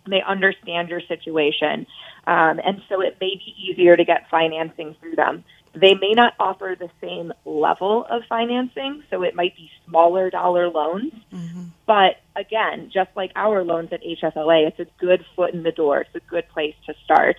[0.08, 1.86] They understand your situation,
[2.26, 5.44] um, and so it may be easier to get financing through them.
[5.80, 10.68] They may not offer the same level of financing, so it might be smaller dollar
[10.68, 11.12] loans.
[11.32, 11.64] Mm-hmm.
[11.86, 16.00] But again, just like our loans at HFLA, it's a good foot in the door.
[16.00, 17.36] It's a good place to start.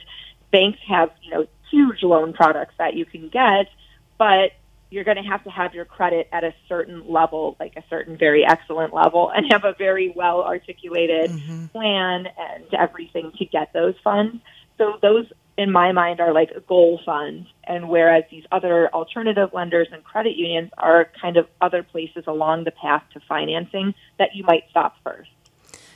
[0.51, 3.67] Banks have, you know, huge loan products that you can get,
[4.17, 4.51] but
[4.89, 8.17] you're going to have to have your credit at a certain level, like a certain
[8.17, 11.65] very excellent level, and have a very well articulated mm-hmm.
[11.67, 14.37] plan and everything to get those funds.
[14.77, 15.25] So those,
[15.59, 20.37] in my mind, are like goal funds, and whereas these other alternative lenders and credit
[20.37, 24.95] unions are kind of other places along the path to financing that you might stop
[25.03, 25.29] first.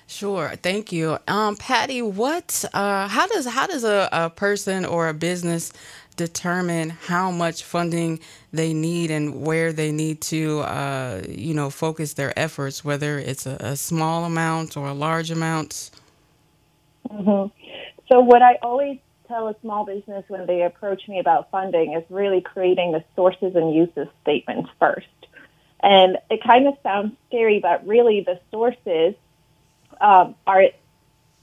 [0.06, 2.02] Sure, thank you, um, Patty.
[2.02, 2.65] What?
[2.73, 5.71] Uh, how does how does a, a person or a business
[6.17, 8.19] determine how much funding
[8.52, 12.84] they need and where they need to, uh, you know, focus their efforts?
[12.84, 15.89] Whether it's a, a small amount or a large amount.
[17.10, 17.45] hmm
[18.12, 18.99] So what I always
[19.34, 23.56] tell a small business when they approach me about funding is really creating the sources
[23.56, 25.08] and uses statements first.
[25.82, 29.15] And it kind of sounds scary, but really the sources
[30.00, 30.65] um, are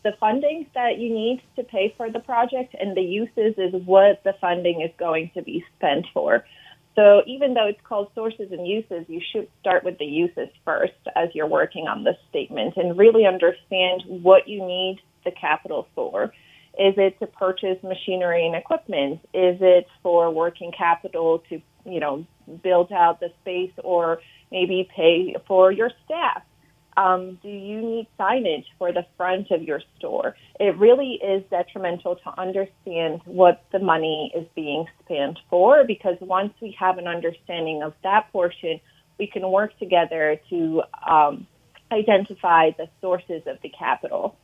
[0.03, 4.23] the funding that you need to pay for the project, and the uses is what
[4.25, 6.47] the funding is going to be spent for.
[6.95, 10.95] So even though it's called sources and uses, you should start with the uses first
[11.17, 16.33] as you're working on this statement and really understand what you need the capital for.
[16.79, 19.21] Is it to purchase machinery and equipment?
[19.35, 22.25] Is it for working capital to, you know,
[22.63, 26.43] build out the space or maybe pay for your staff?
[26.97, 30.35] Um, do you need signage for the front of your store?
[30.59, 36.53] It really is detrimental to understand what the money is being spent for because once
[36.61, 38.81] we have an understanding of that portion,
[39.19, 41.47] we can work together to um,
[41.93, 44.37] identify the sources of the capital.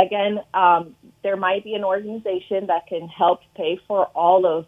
[0.00, 4.66] Again, um, there might be an organization that can help pay for all of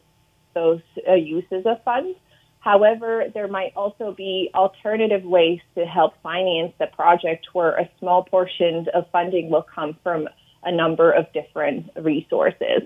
[0.54, 2.18] those uh, uses of funds.
[2.60, 8.22] However, there might also be alternative ways to help finance the project where a small
[8.24, 10.28] portion of funding will come from
[10.62, 12.82] a number of different resources.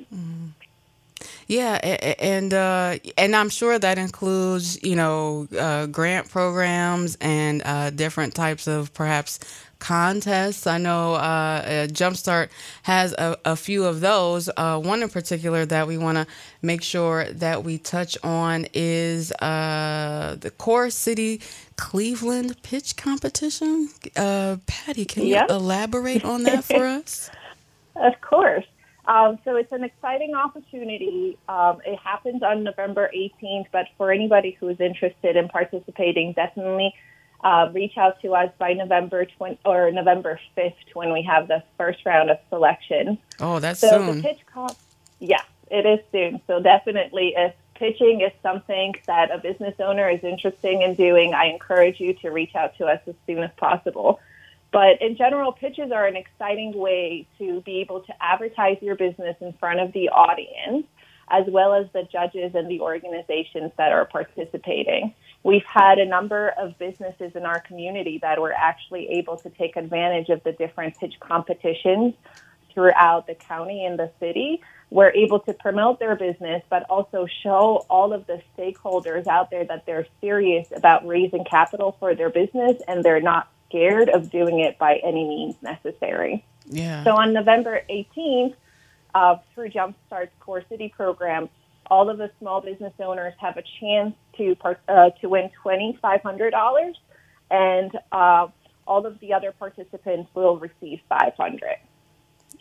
[1.48, 7.16] Yeah, a- a- and uh, and I'm sure that includes you know uh, grant programs
[7.20, 9.38] and uh, different types of perhaps
[9.78, 10.66] contests.
[10.66, 12.48] I know uh, uh, Jumpstart
[12.82, 14.48] has a, a few of those.
[14.56, 16.26] Uh, one in particular that we want to
[16.62, 21.40] make sure that we touch on is uh, the Core City
[21.76, 23.90] Cleveland Pitch Competition.
[24.16, 27.30] Uh, Patty, can you elaborate on that for us?
[27.96, 28.64] Of course.
[29.06, 31.38] Um, so it's an exciting opportunity.
[31.48, 36.92] Um, it happens on November 18th, but for anybody who is interested in participating, definitely
[37.46, 41.62] uh, reach out to us by November 20 or November 5th when we have the
[41.78, 43.18] first round of selection.
[43.40, 44.16] Oh, that's So soon.
[44.16, 44.76] the pitch comp,
[45.20, 46.40] yeah, it is soon.
[46.48, 51.44] So definitely, if pitching is something that a business owner is interested in doing, I
[51.46, 54.18] encourage you to reach out to us as soon as possible.
[54.72, 59.36] But in general, pitches are an exciting way to be able to advertise your business
[59.40, 60.86] in front of the audience.
[61.28, 65.12] as well as the judges and the organizations that are participating.
[65.46, 69.76] We've had a number of businesses in our community that were actually able to take
[69.76, 72.14] advantage of the different pitch competitions
[72.74, 77.86] throughout the county and the city were able to promote their business, but also show
[77.88, 82.82] all of the stakeholders out there that they're serious about raising capital for their business
[82.88, 86.44] and they're not scared of doing it by any means necessary.
[86.64, 87.04] Yeah.
[87.04, 88.56] So on November 18th,
[89.14, 91.48] uh, through Jumpstart's Core City program,
[91.90, 95.98] all of the small business owners have a chance to part, uh, to win twenty
[96.02, 96.96] five hundred dollars,
[97.50, 98.48] and uh,
[98.86, 101.76] all of the other participants will receive five hundred.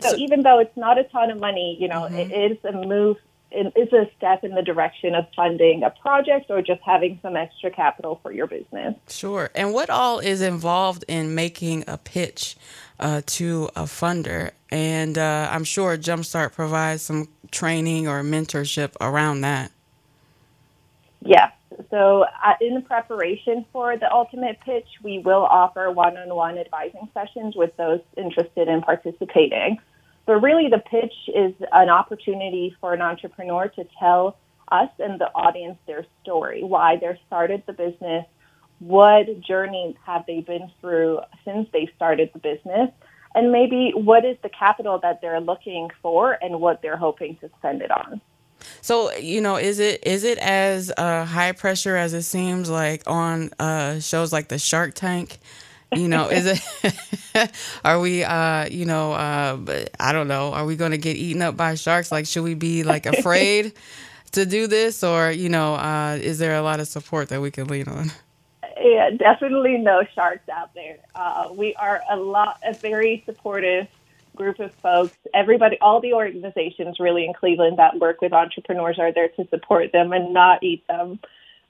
[0.01, 2.71] So, So- even though it's not a ton of money, you know, it is a
[2.71, 3.17] move.
[3.51, 7.37] It is a step in the direction of funding a project or just having some
[7.37, 8.95] extra capital for your business.
[9.07, 9.49] Sure.
[9.55, 12.57] And what all is involved in making a pitch
[12.99, 14.51] uh, to a funder?
[14.69, 19.71] And uh, I'm sure Jumpstart provides some training or mentorship around that.
[21.21, 21.51] Yes.
[21.89, 27.09] So, uh, in preparation for the ultimate pitch, we will offer one on one advising
[27.13, 29.77] sessions with those interested in participating.
[30.25, 34.37] But really, the pitch is an opportunity for an entrepreneur to tell
[34.71, 38.25] us and the audience their story, why they started the business,
[38.85, 42.89] what journey have they been through since they started the business,
[43.33, 47.49] and maybe what is the capital that they're looking for and what they're hoping to
[47.57, 48.21] spend it on.
[48.81, 53.03] So you know, is it is it as uh, high pressure as it seems like
[53.07, 55.39] on uh, shows like the Shark Tank?
[55.95, 57.51] You know, is it?
[57.85, 60.51] are we, uh, you know, uh, I don't know.
[60.51, 62.11] Are we going to get eaten up by sharks?
[62.11, 63.73] Like, should we be like afraid
[64.33, 67.51] to do this, or you know, uh, is there a lot of support that we
[67.51, 68.11] can lean on?
[68.79, 70.97] Yeah, definitely no sharks out there.
[71.13, 73.87] Uh, we are a lot, a very supportive
[74.35, 75.17] group of folks.
[75.33, 79.91] Everybody, all the organizations really in Cleveland that work with entrepreneurs are there to support
[79.91, 81.19] them and not eat them.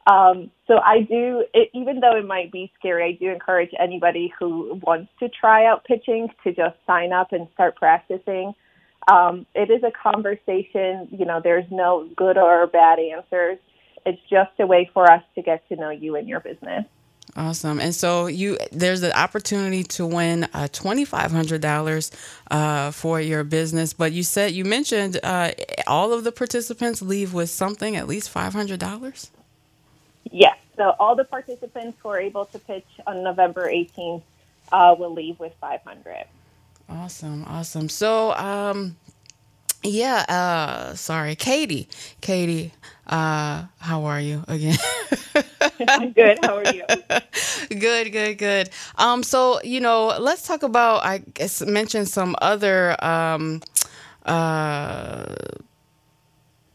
[0.08, 4.32] Um, so I do, it, even though it might be scary, I do encourage anybody
[4.38, 8.54] who wants to try out pitching to just sign up and start practicing.
[9.08, 11.08] Um, it is a conversation.
[11.12, 13.58] You know, there's no good or bad answers.
[14.06, 16.86] It's just a way for us to get to know you and your business.
[17.36, 17.80] Awesome.
[17.80, 22.12] And so you there's an opportunity to win uh, twenty five hundred dollars
[22.50, 23.94] uh, for your business.
[23.94, 25.52] But you said you mentioned uh,
[25.88, 29.32] all of the participants leave with something at least five hundred dollars.
[30.32, 30.58] Yes.
[30.78, 34.24] So all the participants who are able to pitch on November 18th
[34.72, 36.26] uh, will leave with 500.
[36.90, 37.90] Awesome, awesome.
[37.90, 38.98] So, um,
[39.86, 40.26] yeah.
[40.28, 41.88] Uh, sorry, Katie.
[42.22, 42.74] Katie,
[43.08, 44.78] uh, how are you again?
[45.88, 46.40] I'm good.
[46.44, 46.84] How are you?
[47.70, 48.70] good, good, good.
[48.98, 51.04] Um, so you know, let's talk about.
[51.06, 53.62] I guess mention some other um,
[54.26, 55.26] uh,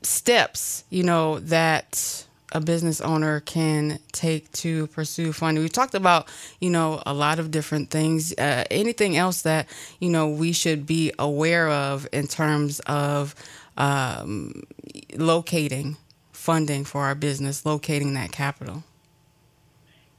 [0.02, 0.84] steps.
[0.90, 5.62] You know that a business owner can take to pursue funding.
[5.62, 6.28] We talked about,
[6.61, 8.32] you know, a lot of different things.
[8.36, 13.34] Uh, anything else that you know we should be aware of in terms of
[13.76, 14.62] um,
[15.16, 15.96] locating
[16.32, 18.82] funding for our business, locating that capital.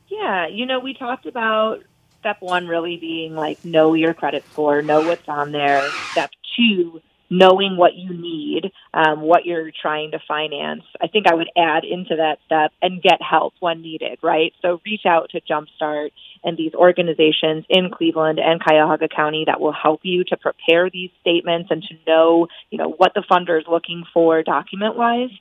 [0.08, 1.84] Yeah, you know, we talked about
[2.20, 5.90] step one really being like know your credit score, know what's on there.
[6.12, 7.02] Step two,
[7.32, 10.84] knowing what you need, um, what you're trying to finance.
[11.02, 14.52] I think I would add into that step and get help when needed, right?
[14.62, 16.10] So reach out to Jumpstart
[16.44, 21.10] and these organizations in Cleveland and Cuyahoga County that will help you to prepare these
[21.22, 25.32] statements and to know, you know, what the funder is looking for document wise.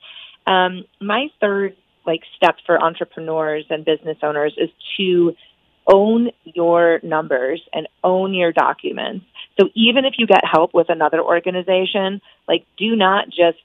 [0.47, 1.75] Um, my third
[2.05, 5.35] like step for entrepreneurs and business owners is to
[5.91, 9.25] own your numbers and own your documents.
[9.59, 13.57] So even if you get help with another organization, like do not just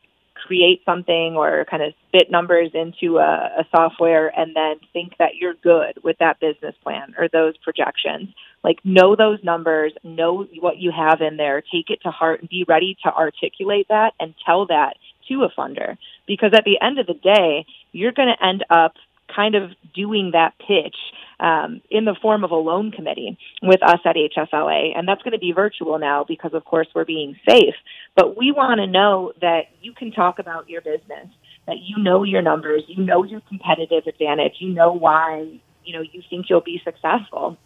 [0.46, 5.36] create something or kind of spit numbers into a, a software and then think that
[5.36, 8.28] you're good with that business plan or those projections.
[8.62, 12.48] Like know those numbers, know what you have in there, take it to heart and
[12.48, 14.96] be ready to articulate that and tell that
[15.28, 15.96] to a funder.
[16.26, 18.94] Because at the end of the day, you're going to end up
[19.34, 20.96] kind of doing that pitch
[21.38, 24.96] um, in the form of a loan committee with us at HFLA.
[24.96, 27.74] And that's going to be virtual now because, of course, we're being safe.
[28.14, 31.28] But we want to know that you can talk about your business,
[31.66, 36.00] that you know your numbers, you know your competitive advantage, you know why you know
[36.00, 37.56] you think you'll be successful,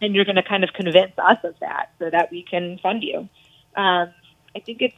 [0.00, 3.02] and you're going to kind of convince us of that so that we can fund
[3.02, 3.28] you.
[3.76, 4.12] Um,
[4.54, 4.94] I think it's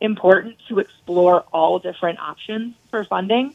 [0.00, 3.54] important to explore all different options for funding.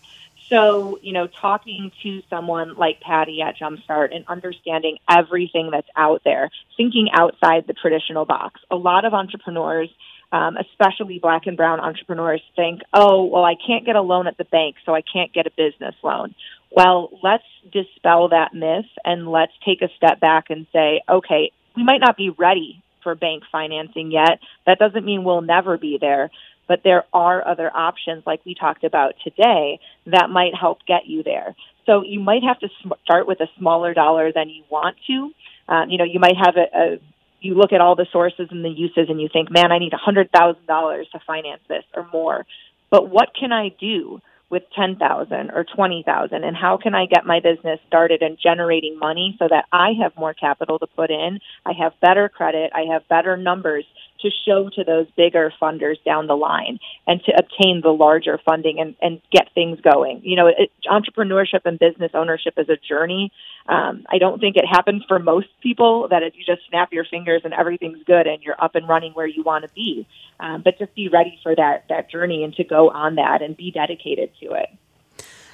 [0.50, 6.22] So, you know, talking to someone like Patty at Jumpstart and understanding everything that's out
[6.24, 8.62] there, thinking outside the traditional box.
[8.72, 9.89] A lot of entrepreneurs
[10.32, 14.38] um, especially black and brown entrepreneurs, think, oh, well, I can't get a loan at
[14.38, 16.36] the bank, so I can't get a business loan.
[16.70, 21.84] Well, let's dispel that myth and let's take a step back and say, okay, we
[21.84, 24.39] might not be ready for bank financing yet.
[24.66, 26.30] That doesn't mean we'll never be there,
[26.68, 31.24] but there are other options like we talked about today that might help get you
[31.24, 31.55] there.
[31.86, 32.70] So you might have to
[33.03, 35.32] start with a smaller dollar than you want to.
[35.70, 36.99] Um, you know, you might have a, a
[37.39, 39.93] you look at all the sources and the uses and you think, man, I need
[39.93, 42.45] a hundred thousand dollars to finance this or more.
[42.89, 47.41] But what can I do with 10,000 or 20,000 and how can I get my
[47.41, 51.74] business started and generating money so that I have more capital to put in, I
[51.74, 53.84] have better credit, I have better numbers
[54.22, 58.80] to show to those bigger funders down the line and to obtain the larger funding
[58.80, 60.22] and, and get things going.
[60.24, 63.32] You know, it, entrepreneurship and business ownership is a journey.
[63.68, 67.41] Um, I don't think it happens for most people that you just snap your fingers
[67.43, 70.07] and everything's good and you're up and running where you want to be.
[70.39, 73.57] Um, but just be ready for that that journey and to go on that and
[73.57, 74.70] be dedicated to it.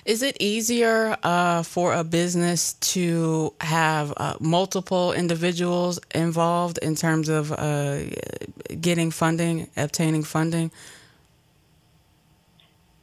[0.06, 7.30] Is it easier uh, for a business to have uh, multiple individuals involved in terms
[7.30, 8.00] of uh,
[8.82, 10.72] getting funding, obtaining funding?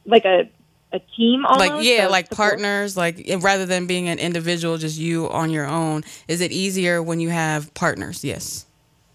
[0.05, 0.49] Like a
[0.93, 1.69] a team almost?
[1.69, 2.49] like yeah like support?
[2.49, 7.01] partners like rather than being an individual just you on your own is it easier
[7.01, 8.65] when you have partners yes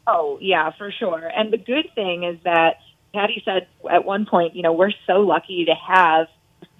[0.06, 2.78] oh yeah for sure and the good thing is that
[3.12, 6.28] patty said at one point you know we're so lucky to have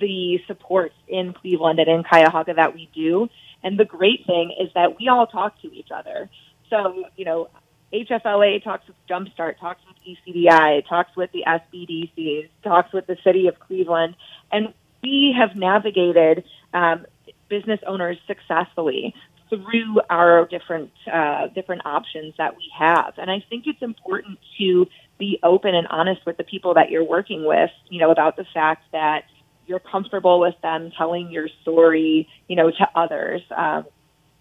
[0.01, 3.29] the supports in Cleveland and in Cuyahoga that we do.
[3.63, 6.29] And the great thing is that we all talk to each other.
[6.71, 7.49] So, you know,
[7.93, 13.47] HFLA talks with Jumpstart, talks with ECDI, talks with the SBDCs, talks with the city
[13.49, 14.17] of Cleveland.
[14.53, 16.45] And we have navigated
[16.75, 17.07] um,
[17.49, 19.15] business owners successfully
[19.49, 23.15] through our different uh, different options that we have.
[23.17, 24.87] And I think it's important to
[25.19, 28.45] be open and honest with the people that you're working with, you know, about the
[28.53, 29.25] fact that
[29.67, 33.43] you're comfortable with them telling your story, you know, to others.
[33.55, 33.87] Um,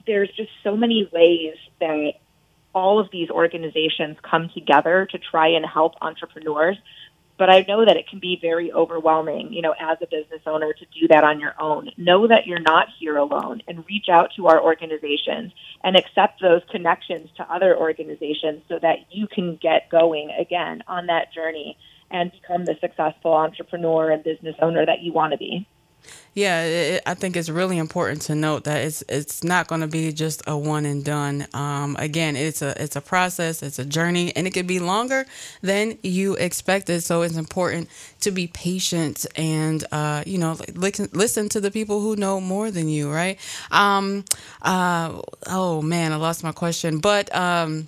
[0.07, 2.13] there's just so many ways that
[2.73, 6.77] all of these organizations come together to try and help entrepreneurs.
[7.37, 10.71] But I know that it can be very overwhelming, you know, as a business owner
[10.71, 11.89] to do that on your own.
[11.97, 15.51] Know that you're not here alone and reach out to our organizations
[15.83, 21.07] and accept those connections to other organizations so that you can get going again on
[21.07, 21.77] that journey
[22.11, 25.67] and become the successful entrepreneur and business owner that you want to be.
[26.33, 29.87] Yeah, it, I think it's really important to note that it's it's not going to
[29.87, 31.47] be just a one and done.
[31.53, 35.25] Um, again, it's a it's a process, it's a journey, and it could be longer
[35.61, 37.03] than you expected.
[37.03, 37.89] So it's important
[38.19, 42.69] to be patient and uh, you know listen listen to the people who know more
[42.69, 43.39] than you, right?
[43.71, 44.25] Um,
[44.61, 47.33] uh, oh man, I lost my question, but.
[47.33, 47.87] Um,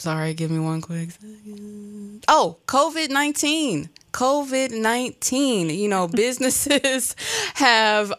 [0.00, 2.24] Sorry, give me one quick second.
[2.26, 3.90] Oh, COVID 19.
[4.12, 5.68] COVID 19.
[5.68, 7.14] You know, businesses
[7.52, 8.14] have, uh,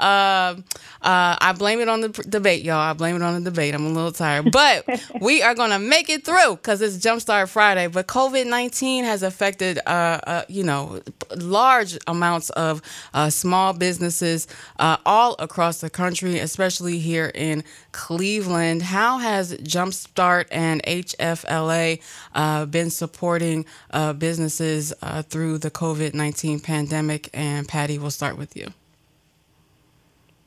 [1.02, 2.78] uh, I blame it on the debate, y'all.
[2.78, 3.74] I blame it on the debate.
[3.74, 4.88] I'm a little tired, but
[5.22, 7.88] we are going to make it through because it's Jumpstart Friday.
[7.88, 11.02] But COVID 19 has affected, uh, uh, you know,
[11.36, 12.84] large amounts of
[13.16, 18.82] uh, small businesses uh, all across the country, especially here in Cleveland.
[18.84, 22.02] How has Jumpstart and HFLA
[22.34, 27.30] uh, been supporting uh, businesses uh, through the COVID 19 pandemic.
[27.34, 28.68] And Patty, we'll start with you.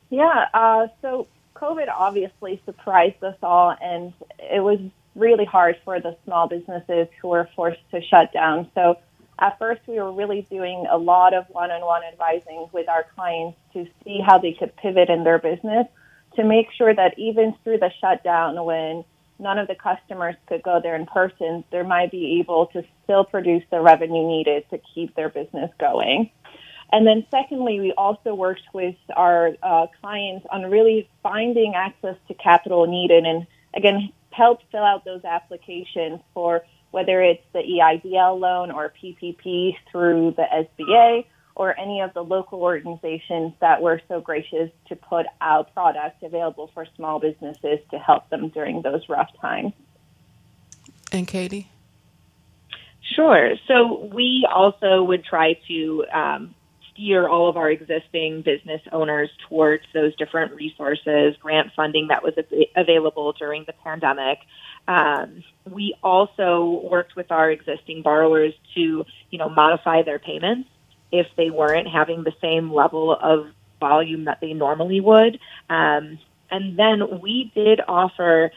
[0.09, 4.79] Yeah, uh, so COVID obviously surprised us all, and it was
[5.15, 8.69] really hard for the small businesses who were forced to shut down.
[8.75, 8.97] So
[9.39, 13.05] at first, we were really doing a lot of one on one advising with our
[13.15, 15.87] clients to see how they could pivot in their business
[16.35, 19.03] to make sure that even through the shutdown, when
[19.39, 23.23] none of the customers could go there in person, they might be able to still
[23.23, 26.29] produce the revenue needed to keep their business going.
[26.91, 32.33] And then, secondly, we also worked with our uh, clients on really finding access to
[32.35, 38.71] capital needed and, again, help fill out those applications for whether it's the EIDL loan
[38.71, 40.45] or PPP through the
[40.79, 41.25] SBA
[41.55, 46.69] or any of the local organizations that were so gracious to put out products available
[46.73, 49.73] for small businesses to help them during those rough times.
[51.11, 51.69] And Katie?
[53.15, 53.55] Sure.
[53.67, 56.55] So we also would try to um,
[56.91, 62.33] steer all of our existing business owners towards those different resources, grant funding that was
[62.75, 64.39] available during the pandemic.
[64.87, 70.69] Um, we also worked with our existing borrowers to, you know, modify their payments
[71.11, 73.47] if they weren't having the same level of
[73.79, 75.39] volume that they normally would.
[75.69, 78.51] Um, and then we did offer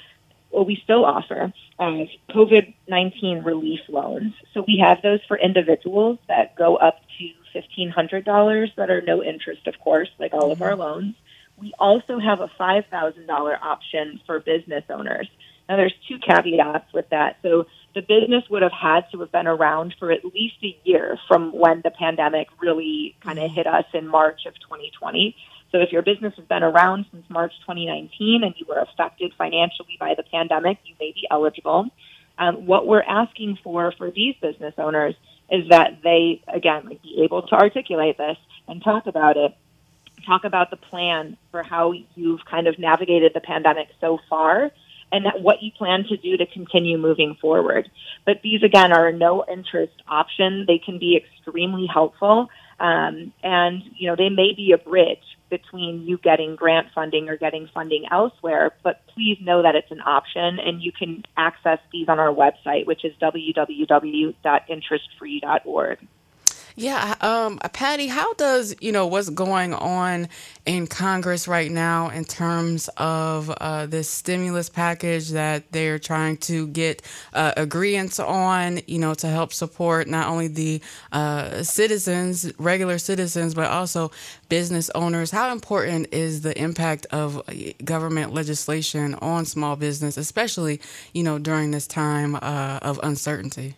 [0.50, 4.34] what we still offer uh, COVID 19 relief loans.
[4.54, 9.66] So we have those for individuals that go up to $1,500 that are no interest,
[9.66, 11.14] of course, like all of our loans.
[11.56, 15.28] We also have a $5,000 option for business owners.
[15.68, 17.38] Now, there's two caveats with that.
[17.42, 21.18] So the business would have had to have been around for at least a year
[21.26, 25.34] from when the pandemic really kind of hit us in March of 2020.
[25.72, 29.96] So if your business has been around since March 2019 and you were affected financially
[29.98, 31.86] by the pandemic, you may be eligible.
[32.38, 35.14] Um, what we're asking for for these business owners
[35.50, 38.36] is that they, again, like, be able to articulate this
[38.66, 39.54] and talk about it.
[40.26, 44.70] Talk about the plan for how you've kind of navigated the pandemic so far
[45.10, 47.90] and what you plan to do to continue moving forward.
[48.26, 50.66] But these, again, are a no interest option.
[50.66, 52.48] They can be extremely helpful.
[52.80, 57.36] Um, and, you know, they may be a bridge between you getting grant funding or
[57.36, 62.08] getting funding elsewhere, but please know that it's an option and you can access these
[62.08, 65.98] on our website, which is www.interestfree.org.
[66.80, 70.28] Yeah, um, Patty, how does you know what's going on
[70.64, 76.68] in Congress right now in terms of uh, this stimulus package that they're trying to
[76.68, 77.02] get
[77.34, 83.54] uh, agreements on, you know, to help support not only the uh, citizens, regular citizens,
[83.54, 84.12] but also
[84.48, 85.32] business owners.
[85.32, 87.42] How important is the impact of
[87.84, 90.80] government legislation on small business, especially
[91.12, 93.74] you know during this time uh, of uncertainty?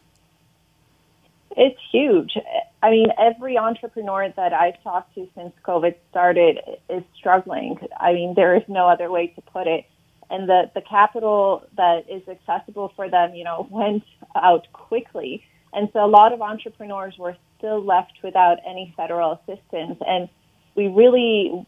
[1.56, 2.36] It's huge.
[2.82, 7.78] I mean, every entrepreneur that I've talked to since COVID started is struggling.
[7.98, 9.84] I mean, there is no other way to put it.
[10.30, 14.04] And the, the capital that is accessible for them, you know, went
[14.34, 15.44] out quickly.
[15.72, 19.98] And so a lot of entrepreneurs were still left without any federal assistance.
[20.06, 20.28] And
[20.74, 21.66] we really,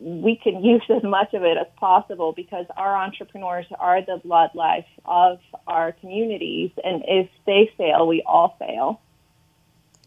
[0.00, 4.50] we can use as much of it as possible because our entrepreneurs are the blood
[4.54, 6.70] life of our communities.
[6.82, 9.00] And if they fail, we all fail.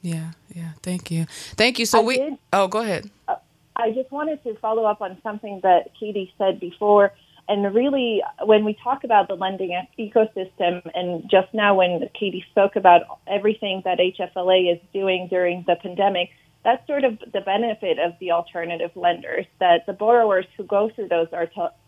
[0.01, 0.71] Yeah, yeah.
[0.83, 1.25] Thank you.
[1.55, 1.85] Thank you.
[1.85, 2.17] So I we.
[2.17, 3.09] did- Oh, go ahead.
[3.27, 3.35] Uh,
[3.75, 7.13] I just wanted to follow up on something that Katie said before.
[7.49, 12.75] And really, when we talk about the lending ecosystem, and just now when Katie spoke
[12.75, 16.29] about everything that HFLA is doing during the pandemic,
[16.65, 21.07] that's sort of the benefit of the alternative lenders, that the borrowers who go through
[21.07, 21.27] those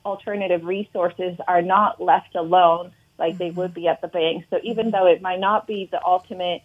[0.05, 3.59] alternative resources are not left alone like they mm-hmm.
[3.59, 4.45] would be at the bank.
[4.49, 6.61] So even though it might not be the ultimate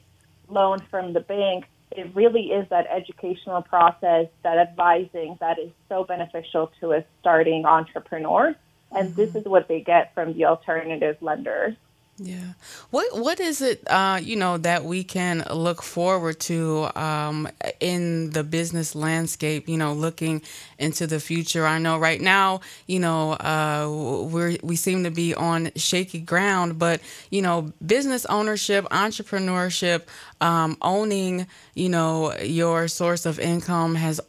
[0.49, 6.05] loan from the bank, it really is that educational process, that advising that is so
[6.05, 8.55] beneficial to a starting entrepreneur.
[8.91, 9.39] And this mm-hmm.
[9.39, 11.77] is what they get from the alternative lenders.
[12.17, 12.53] Yeah.
[12.91, 13.83] What What is it?
[13.91, 17.49] Uh, you know that we can look forward to um,
[17.81, 19.69] in the business landscape.
[19.69, 20.41] You know, looking
[20.79, 21.67] into the future.
[21.67, 26.79] I know right now, you know, uh, we we seem to be on shaky ground,
[26.79, 27.01] but
[27.31, 30.03] you know, business ownership, entrepreneurship,
[30.41, 34.21] um, owning, you know, your source of income has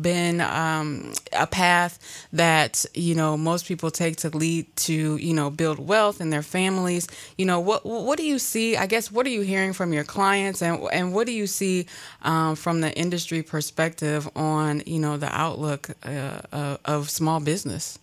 [0.00, 5.50] been um, a path that you know most people take to lead to you know
[5.50, 7.06] build wealth in their families.
[7.36, 8.76] You know what what do you see?
[8.76, 11.86] I guess what are you hearing from your clients, and and what do you see
[12.22, 17.98] um, from the industry perspective on you know the outlook uh, uh, of small business?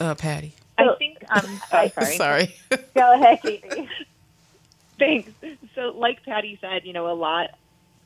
[0.00, 0.54] Uh, Patty.
[0.78, 2.16] I think, um, oh, sorry.
[2.16, 2.54] Sorry.
[2.94, 3.88] Go ahead, Katie.
[4.98, 5.30] Thanks.
[5.74, 7.50] So, like Patty said, you know, a lot of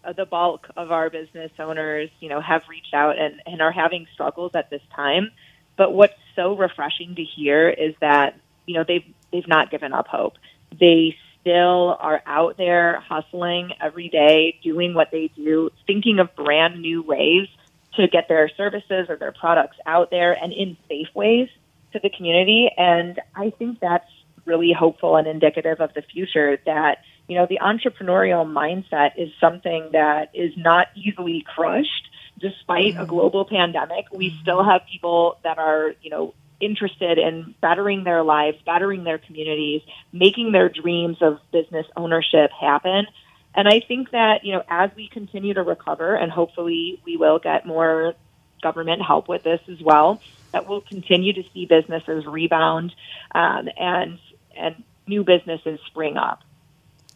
[0.04, 3.70] Uh, the bulk of our business owners, you know, have reached out and, and are
[3.70, 5.30] having struggles at this time.
[5.76, 10.08] But what's so refreshing to hear is that, you know, they've they've not given up
[10.08, 10.34] hope.
[10.78, 16.80] They still are out there hustling every day, doing what they do, thinking of brand
[16.80, 17.48] new ways
[17.94, 21.48] to get their services or their products out there and in safe ways
[21.92, 22.70] to the community.
[22.76, 24.10] And I think that's
[24.44, 26.98] really hopeful and indicative of the future that,
[27.28, 32.08] you know, the entrepreneurial mindset is something that is not easily crushed.
[32.38, 38.04] Despite a global pandemic, we still have people that are, you know, interested in bettering
[38.04, 43.06] their lives, bettering their communities, making their dreams of business ownership happen.
[43.54, 47.38] And I think that, you know, as we continue to recover, and hopefully we will
[47.38, 48.14] get more
[48.62, 50.20] government help with this as well,
[50.52, 52.94] that we'll continue to see businesses rebound
[53.34, 54.18] um, and
[54.56, 56.42] and new businesses spring up.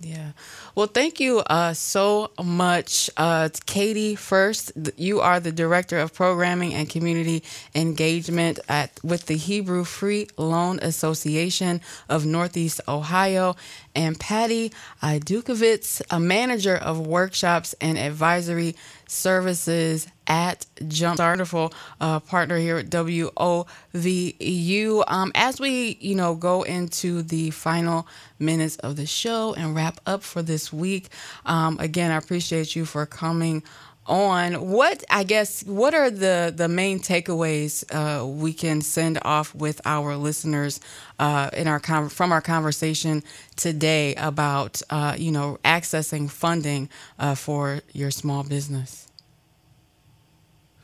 [0.01, 0.33] Yeah.
[0.75, 4.15] Well, thank you uh, so much, uh, Katie.
[4.15, 7.43] First, you are the director of programming and community
[7.75, 11.81] engagement at with the Hebrew Free Loan Association
[12.11, 13.57] of Northeast Ohio,
[13.95, 14.71] and Patty
[15.03, 18.77] Idukovitz, a manager of workshops and advisory
[19.09, 25.05] services at Jumpstart, wonderful uh, partner here at WOVU.
[25.07, 28.07] Um, as we, you know, go into the final
[28.39, 31.09] minutes of the show and wrap up for this week,
[31.45, 33.63] um, again, I appreciate you for coming
[34.07, 34.55] on.
[34.71, 39.81] What i guess what are the the main takeaways uh, we can send off with
[39.85, 40.81] our listeners
[41.19, 43.23] uh, in our con- from our conversation
[43.57, 49.06] today about uh, you know accessing funding uh, for your small business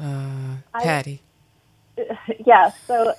[0.03, 1.23] uh, I- patty
[2.47, 2.75] Yes.
[2.87, 3.15] So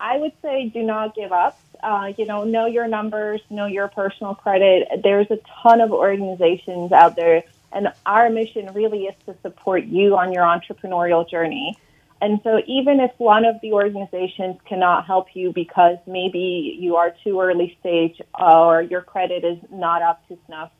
[0.00, 1.58] I would say do not give up.
[1.82, 4.88] Uh, you know, know your numbers, know your personal credit.
[5.02, 10.16] There's a ton of organizations out there, and our mission really is to support you
[10.16, 11.76] on your entrepreneurial journey.
[12.20, 17.14] And so, even if one of the organizations cannot help you because maybe you are
[17.22, 20.72] too early stage or your credit is not up to snuff,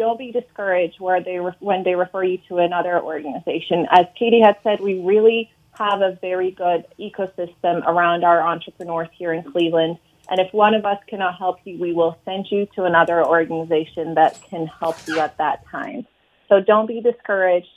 [0.00, 3.86] don't be discouraged where they re- when they refer you to another organization.
[3.90, 9.34] As Katie had said, we really have a very good ecosystem around our entrepreneurs here
[9.34, 9.98] in Cleveland.
[10.30, 14.14] And if one of us cannot help you, we will send you to another organization
[14.14, 16.06] that can help you at that time.
[16.48, 17.68] So don't be discouraged.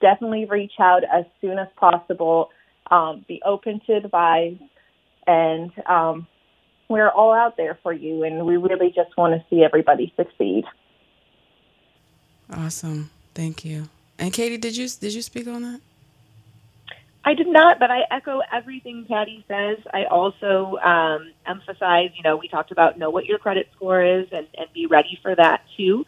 [0.00, 2.50] Definitely reach out as soon as possible.
[2.90, 4.58] Um, be open to advice.
[5.26, 6.26] And um,
[6.88, 8.24] we're all out there for you.
[8.24, 10.64] And we really just want to see everybody succeed.
[12.52, 13.88] Awesome thank you
[14.18, 15.80] and katie did you did you speak on that
[17.22, 19.78] I did not, but I echo everything Patty says.
[19.92, 24.28] I also um, emphasize, you know, we talked about know what your credit score is
[24.32, 26.06] and, and be ready for that too.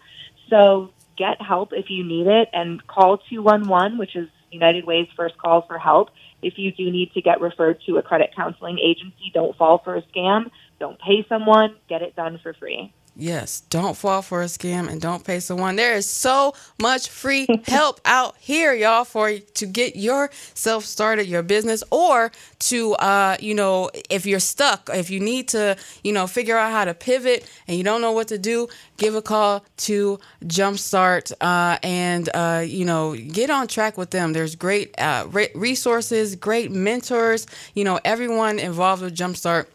[0.49, 5.37] So get help if you need it and call 211, which is United Way's first
[5.37, 6.11] call for help.
[6.41, 9.97] If you do need to get referred to a credit counseling agency, don't fall for
[9.97, 10.51] a scam.
[10.81, 11.77] Don't pay someone.
[11.89, 12.93] Get it done for free.
[13.15, 15.77] Yes, don't fall for a scam and don't pay someone.
[15.77, 21.43] There is so much free help out here, y'all, for to get yourself started, your
[21.43, 26.27] business, or to, uh, you know, if you're stuck, if you need to, you know,
[26.27, 29.63] figure out how to pivot and you don't know what to do, give a call
[29.77, 34.33] to Jumpstart uh, and, uh, you know, get on track with them.
[34.33, 39.67] There's great uh, re- resources, great mentors, you know, everyone involved with Jumpstart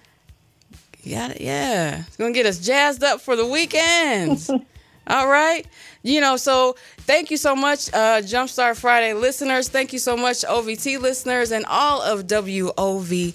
[1.02, 2.04] Yeah, yeah.
[2.06, 4.48] It's gonna get us jazzed up for the weekends.
[5.06, 5.66] all right.
[6.02, 9.68] You know, so thank you so much, uh, Jumpstart Friday listeners.
[9.68, 13.34] Thank you so much, OVT listeners, and all of WOVU.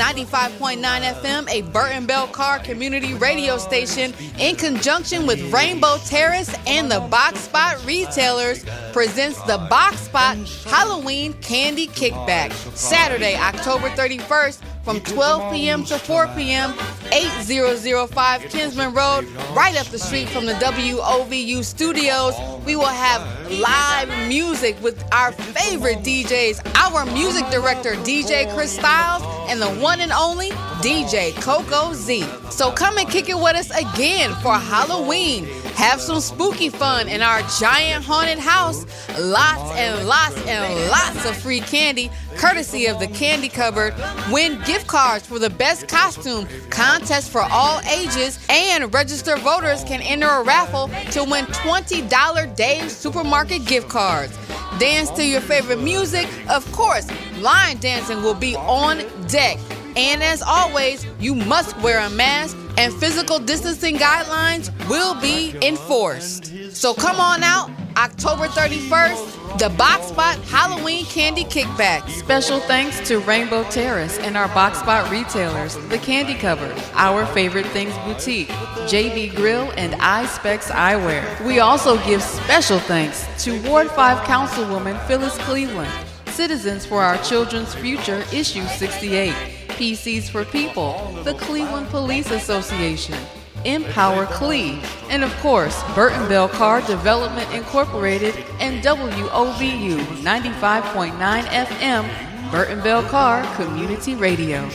[0.00, 6.90] 95.9 FM, a Burten Bell Carr community radio station, in conjunction with Rainbow Terrace and
[6.90, 15.00] the Box Spot Retailers, presents the Box Spot Halloween Candy Kickback, Saturday, October 31st from
[15.00, 15.84] 12 p.m.
[15.84, 16.72] to 4 p.m.
[17.12, 22.34] 8005 Kinsman Road, right up the street from the WOVU studios.
[22.64, 29.22] We will have live music with our favorite DJs, our music director, DJ Chris Styles,
[29.48, 32.24] and the one and only DJ Coco Z.
[32.50, 35.46] So come and kick it with us again for Halloween.
[35.74, 38.84] Have some spooky fun in our giant haunted house.
[39.18, 43.94] Lots and lots and lots of free candy, courtesy of the Candy Cupboard.
[44.30, 50.00] Win gift cards for the best costume, contest for all ages, and registered voters can
[50.02, 54.36] enter a raffle to win $20 Dave's Supermarket gift cards.
[54.80, 56.26] Dance to your favorite music.
[56.48, 57.06] Of course,
[57.38, 59.58] line dancing will be on deck.
[59.94, 66.74] And as always, you must wear a mask and physical distancing guidelines will be enforced.
[66.74, 72.08] So come on out October 31st, the Box Spot Halloween Candy Kickback.
[72.10, 77.66] Special thanks to Rainbow Terrace and our Box Spot retailers, The Candy Cupboard, Our Favorite
[77.66, 78.48] Things Boutique,
[78.88, 81.44] JB Grill, and iSpecs Eyewear.
[81.46, 85.92] We also give special thanks to Ward 5 Councilwoman Phyllis Cleveland,
[86.26, 89.32] Citizens for Our Children's Future, Issue 68,
[89.68, 93.16] PCs for People, the Cleveland Police Association,
[93.64, 102.82] Empower Cleve, and of course, Burten Bell Carr Development Incorporated and WOVU 95.9 FM, Burten
[102.82, 104.66] Bell Carr Community Radio.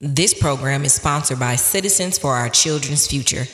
[0.00, 3.44] This program is sponsored by Citizens for Our Children's Future.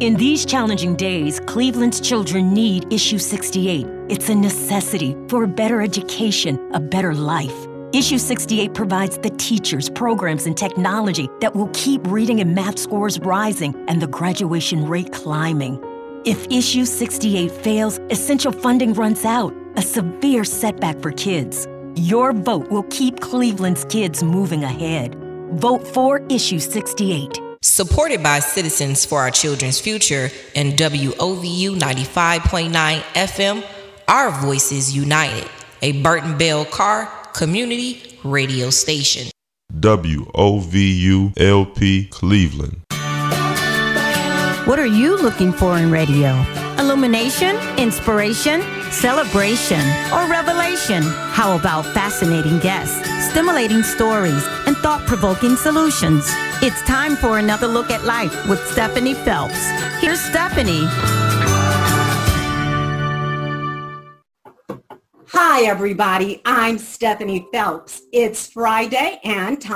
[0.00, 3.86] In these challenging days, Cleveland's children need Issue 68.
[4.08, 7.54] It's a necessity for a better education, a better life.
[7.92, 13.20] Issue 68 provides the teachers, programs, and technology that will keep reading and math scores
[13.20, 15.80] rising and the graduation rate climbing.
[16.24, 21.68] If Issue 68 fails, essential funding runs out, a severe setback for kids.
[21.94, 25.14] Your vote will keep Cleveland's kids moving ahead.
[25.52, 27.53] Vote for Issue 68.
[27.64, 33.66] Supported by Citizens for Our Children's Future and WOVU 95.9 FM,
[34.06, 35.48] Our Voices United,
[35.80, 39.30] a Burten Bell Carr community radio station.
[39.72, 42.82] WOVU LP Cleveland.
[44.66, 46.44] What are you looking for in radio?
[46.78, 48.60] Illumination, inspiration,
[48.92, 49.80] celebration,
[50.12, 51.02] or revelation?
[51.02, 56.26] How about fascinating guests, stimulating stories, and thought provoking solutions?
[56.60, 59.70] It's time for another look at life with Stephanie Phelps.
[59.98, 60.84] Here's Stephanie.
[65.28, 66.42] Hi, everybody.
[66.44, 68.02] I'm Stephanie Phelps.
[68.12, 69.74] It's Friday and time.